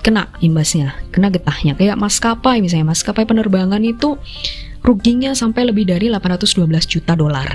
kena 0.00 0.30
imbasnya, 0.38 0.94
kena 1.10 1.26
getahnya. 1.26 1.74
Kayak 1.74 1.98
maskapai 1.98 2.62
misalnya, 2.62 2.94
maskapai 2.94 3.26
penerbangan 3.26 3.82
itu 3.82 4.14
ruginya 4.80 5.32
sampai 5.36 5.68
lebih 5.68 5.88
dari 5.88 6.08
812 6.08 6.66
juta 6.84 7.12
dolar 7.16 7.48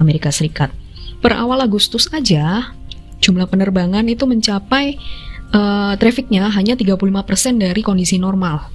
Amerika 0.00 0.32
Serikat. 0.32 0.72
Per 1.20 1.32
awal 1.36 1.60
Agustus 1.60 2.08
aja, 2.10 2.72
jumlah 3.20 3.48
penerbangan 3.48 4.04
itu 4.08 4.24
mencapai 4.24 4.96
uh, 5.52 5.92
trafficnya 6.00 6.48
hanya 6.48 6.74
35% 6.74 7.60
dari 7.60 7.80
kondisi 7.84 8.16
normal. 8.16 8.72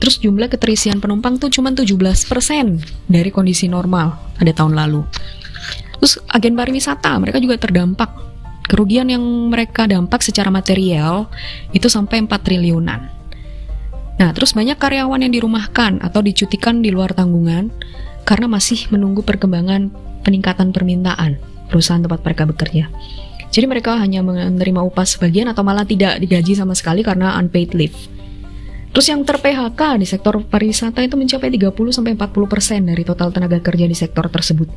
Terus 0.00 0.16
jumlah 0.22 0.48
keterisian 0.48 1.02
penumpang 1.02 1.36
tuh 1.36 1.52
cuma 1.52 1.74
17% 1.74 1.84
dari 3.10 3.30
kondisi 3.34 3.68
normal 3.68 4.32
pada 4.38 4.54
tahun 4.54 4.78
lalu. 4.78 5.02
Terus 6.00 6.16
agen 6.32 6.56
pariwisata 6.56 7.12
mereka 7.20 7.36
juga 7.36 7.60
terdampak 7.60 8.30
Kerugian 8.70 9.10
yang 9.10 9.50
mereka 9.50 9.90
dampak 9.90 10.22
secara 10.22 10.46
material 10.46 11.26
itu 11.74 11.90
sampai 11.90 12.22
4 12.22 12.30
triliunan. 12.38 13.19
Nah, 14.20 14.36
terus 14.36 14.52
banyak 14.52 14.76
karyawan 14.76 15.24
yang 15.24 15.32
dirumahkan 15.32 16.04
atau 16.04 16.20
dicutikan 16.20 16.84
di 16.84 16.92
luar 16.92 17.16
tanggungan 17.16 17.72
karena 18.28 18.52
masih 18.52 18.92
menunggu 18.92 19.24
perkembangan 19.24 19.88
peningkatan 20.20 20.76
permintaan 20.76 21.40
perusahaan 21.72 22.04
tempat 22.04 22.20
mereka 22.20 22.44
bekerja. 22.44 22.92
Jadi 23.48 23.66
mereka 23.66 23.96
hanya 23.96 24.20
menerima 24.20 24.84
upah 24.84 25.08
sebagian 25.08 25.48
atau 25.48 25.64
malah 25.64 25.88
tidak 25.88 26.20
digaji 26.20 26.52
sama 26.52 26.76
sekali 26.76 27.00
karena 27.00 27.40
unpaid 27.40 27.72
leave. 27.72 27.96
Terus 28.92 29.06
yang 29.08 29.24
ter-PHK 29.24 29.80
di 29.96 30.06
sektor 30.06 30.36
pariwisata 30.44 31.00
itu 31.00 31.16
mencapai 31.16 31.48
30-40% 31.56 32.90
dari 32.92 33.02
total 33.02 33.32
tenaga 33.32 33.58
kerja 33.62 33.88
di 33.88 33.96
sektor 33.96 34.28
tersebut. 34.28 34.68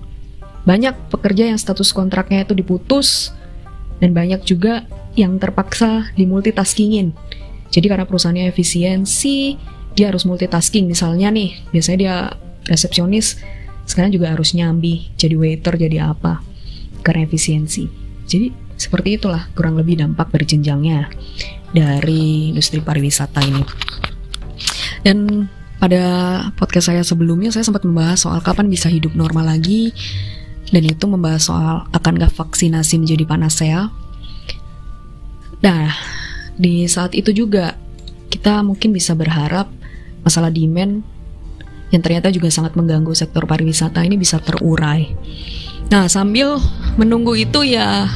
Banyak 0.63 1.11
pekerja 1.11 1.51
yang 1.51 1.59
status 1.59 1.91
kontraknya 1.91 2.47
itu 2.47 2.55
diputus, 2.55 3.35
dan 3.99 4.15
banyak 4.15 4.41
juga 4.47 4.87
yang 5.13 5.37
terpaksa 5.37 6.13
dimultitaskingin. 6.15 7.13
Jadi 7.73 7.85
karena 7.89 8.05
perusahaannya 8.05 8.53
efisiensi, 8.53 9.57
dia 9.97 10.13
harus 10.13 10.29
multitasking. 10.29 10.85
Misalnya 10.85 11.33
nih, 11.33 11.57
biasanya 11.73 11.97
dia 11.97 12.15
resepsionis, 12.69 13.41
sekarang 13.89 14.13
juga 14.13 14.29
harus 14.29 14.53
nyambi, 14.53 15.09
jadi 15.17 15.33
waiter, 15.33 15.73
jadi 15.81 16.13
apa, 16.13 16.45
karena 17.01 17.25
efisiensi. 17.25 17.89
Jadi 18.29 18.53
seperti 18.77 19.17
itulah 19.17 19.49
kurang 19.57 19.73
lebih 19.73 19.97
dampak 19.97 20.29
berjenjangnya 20.29 21.09
dari 21.73 22.53
industri 22.53 22.77
pariwisata 22.77 23.41
ini. 23.41 23.63
Dan 25.01 25.49
pada 25.81 26.03
podcast 26.55 26.93
saya 26.93 27.01
sebelumnya 27.03 27.51
saya 27.51 27.67
sempat 27.67 27.83
membahas 27.83 28.23
soal 28.23 28.39
kapan 28.39 28.71
bisa 28.71 28.87
hidup 28.87 29.17
normal 29.19 29.51
lagi 29.51 29.91
dan 30.71 30.83
itu 30.87 31.05
membahas 31.09 31.51
soal 31.51 31.83
akankah 31.91 32.31
vaksinasi 32.31 33.03
menjadi 33.03 33.27
panacea. 33.27 33.91
Nah, 35.59 35.91
di 36.63 36.87
saat 36.87 37.11
itu 37.11 37.35
juga 37.35 37.75
kita 38.31 38.63
mungkin 38.63 38.95
bisa 38.95 39.11
berharap 39.11 39.67
masalah 40.23 40.47
demand 40.47 41.03
yang 41.91 42.01
ternyata 42.01 42.31
juga 42.31 42.49
sangat 42.49 42.73
mengganggu 42.73 43.11
sektor 43.13 43.43
pariwisata 43.45 44.01
ini 44.01 44.17
bisa 44.17 44.39
terurai. 44.41 45.13
Nah, 45.91 46.09
sambil 46.09 46.57
menunggu 46.97 47.37
itu 47.37 47.61
ya 47.67 48.09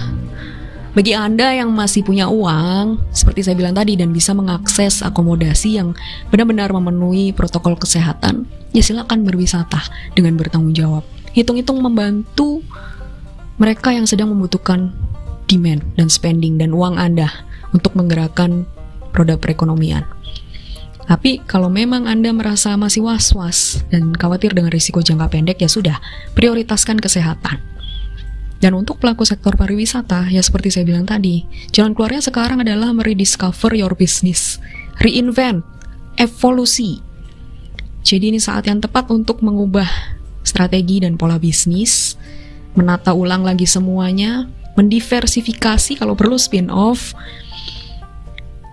bagi 0.98 1.14
Anda 1.14 1.54
yang 1.54 1.78
masih 1.78 2.02
punya 2.02 2.26
uang, 2.26 3.14
seperti 3.14 3.46
saya 3.46 3.54
bilang 3.54 3.78
tadi, 3.78 3.94
dan 3.94 4.10
bisa 4.10 4.34
mengakses 4.34 5.06
akomodasi 5.06 5.78
yang 5.78 5.94
benar-benar 6.34 6.74
memenuhi 6.74 7.30
protokol 7.38 7.78
kesehatan, 7.78 8.50
ya 8.74 8.82
silakan 8.82 9.22
berwisata 9.22 9.78
dengan 10.18 10.34
bertanggung 10.42 10.74
jawab. 10.74 11.06
Hitung-hitung 11.38 11.86
membantu 11.86 12.66
mereka 13.62 13.94
yang 13.94 14.10
sedang 14.10 14.34
membutuhkan 14.34 14.90
demand 15.46 15.86
dan 16.02 16.10
spending 16.10 16.58
dan 16.58 16.74
uang 16.74 16.98
Anda 16.98 17.30
untuk 17.72 17.96
menggerakkan 17.96 18.68
roda 19.16 19.36
perekonomian. 19.40 20.06
Tapi 21.08 21.40
kalau 21.48 21.72
memang 21.72 22.04
Anda 22.04 22.36
merasa 22.36 22.76
masih 22.76 23.08
was-was 23.08 23.80
dan 23.88 24.12
khawatir 24.12 24.52
dengan 24.52 24.76
risiko 24.76 25.00
jangka 25.00 25.32
pendek, 25.32 25.64
ya 25.64 25.72
sudah, 25.72 25.98
prioritaskan 26.36 27.00
kesehatan 27.00 27.64
dan 28.58 28.74
untuk 28.74 28.98
pelaku 28.98 29.22
sektor 29.22 29.54
pariwisata, 29.54 30.34
ya 30.34 30.42
seperti 30.42 30.74
saya 30.74 30.86
bilang 30.90 31.06
tadi, 31.06 31.46
jalan 31.70 31.94
keluarnya 31.94 32.26
sekarang 32.26 32.66
adalah 32.66 32.90
merediscover 32.90 33.78
your 33.78 33.94
business, 33.94 34.58
reinvent, 34.98 35.62
evolusi. 36.18 37.06
Jadi 38.02 38.34
ini 38.34 38.40
saat 38.42 38.66
yang 38.66 38.82
tepat 38.82 39.14
untuk 39.14 39.46
mengubah 39.46 39.86
strategi 40.42 41.06
dan 41.06 41.22
pola 41.22 41.38
bisnis, 41.38 42.18
menata 42.74 43.14
ulang 43.14 43.46
lagi 43.46 43.70
semuanya, 43.70 44.50
mendiversifikasi 44.74 45.94
kalau 45.94 46.18
perlu 46.18 46.42
spin-off, 46.42 47.14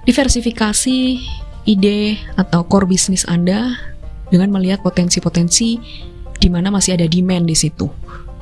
diversifikasi 0.05 0.99
ide 1.65 2.21
atau 2.37 2.65
core 2.69 2.89
bisnis 2.89 3.25
Anda 3.25 3.77
dengan 4.29 4.53
melihat 4.53 4.85
potensi-potensi 4.85 5.81
di 6.37 6.49
mana 6.53 6.69
masih 6.69 6.97
ada 7.01 7.09
demand 7.09 7.49
di 7.49 7.57
situ 7.57 7.89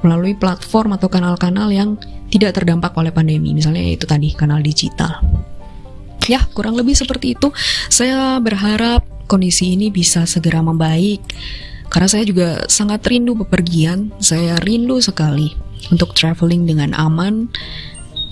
melalui 0.03 0.35
platform 0.35 0.99
atau 0.99 1.07
kanal-kanal 1.07 1.71
yang 1.71 1.95
tidak 2.29 2.59
terdampak 2.59 2.91
oleh 2.99 3.15
pandemi. 3.15 3.55
Misalnya 3.55 3.87
itu 3.87 4.05
tadi 4.05 4.35
kanal 4.35 4.59
digital. 4.59 5.23
Ya, 6.27 6.43
kurang 6.55 6.79
lebih 6.79 6.95
seperti 6.95 7.35
itu. 7.39 7.51
Saya 7.91 8.39
berharap 8.43 9.07
kondisi 9.27 9.75
ini 9.75 9.91
bisa 9.91 10.27
segera 10.27 10.63
membaik. 10.63 11.23
Karena 11.87 12.09
saya 12.09 12.25
juga 12.27 12.67
sangat 12.67 13.05
rindu 13.07 13.39
bepergian. 13.39 14.11
Saya 14.19 14.59
rindu 14.63 14.99
sekali 15.03 15.55
untuk 15.91 16.15
traveling 16.15 16.65
dengan 16.65 16.95
aman, 16.95 17.51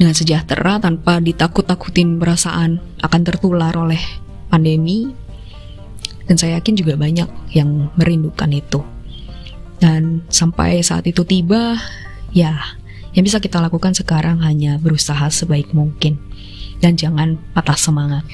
dengan 0.01 0.17
sejahtera 0.17 0.81
tanpa 0.81 1.21
ditakut-takutin 1.21 2.17
perasaan 2.17 2.81
akan 3.05 3.21
tertular 3.21 3.77
oleh 3.77 4.01
pandemi. 4.49 5.13
Dan 6.25 6.41
saya 6.41 6.57
yakin 6.57 6.81
juga 6.81 6.97
banyak 6.97 7.29
yang 7.53 7.93
merindukan 8.01 8.49
itu. 8.49 8.81
Dan 9.77 10.25
sampai 10.33 10.81
saat 10.81 11.05
itu 11.05 11.21
tiba, 11.29 11.77
ya, 12.33 12.57
yang 13.13 13.25
bisa 13.29 13.45
kita 13.45 13.61
lakukan 13.61 13.93
sekarang 13.93 14.41
hanya 14.41 14.81
berusaha 14.81 15.29
sebaik 15.29 15.75
mungkin 15.77 16.17
dan 16.81 16.97
jangan 16.97 17.37
patah 17.53 17.77
semangat. 17.77 18.25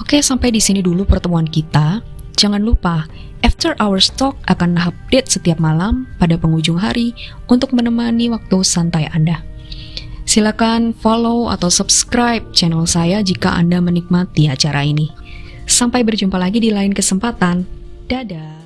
Oke, 0.00 0.24
sampai 0.24 0.48
di 0.48 0.64
sini 0.64 0.80
dulu 0.80 1.04
pertemuan 1.04 1.44
kita. 1.44 2.00
Jangan 2.40 2.64
lupa, 2.64 3.04
After 3.44 3.76
Hours 3.76 4.08
Talk 4.16 4.40
akan 4.48 4.80
update 4.80 5.28
setiap 5.28 5.60
malam 5.60 6.08
pada 6.16 6.40
penghujung 6.40 6.80
hari 6.80 7.12
untuk 7.52 7.76
menemani 7.76 8.32
waktu 8.32 8.64
santai 8.64 9.12
Anda. 9.12 9.49
Silakan 10.30 10.94
follow 10.94 11.50
atau 11.50 11.66
subscribe 11.66 12.54
channel 12.54 12.86
saya 12.86 13.18
jika 13.18 13.50
Anda 13.50 13.82
menikmati 13.82 14.46
acara 14.46 14.86
ini. 14.86 15.10
Sampai 15.66 16.06
berjumpa 16.06 16.38
lagi 16.38 16.62
di 16.62 16.70
lain 16.70 16.94
kesempatan. 16.94 17.66
Dadah. 18.06 18.59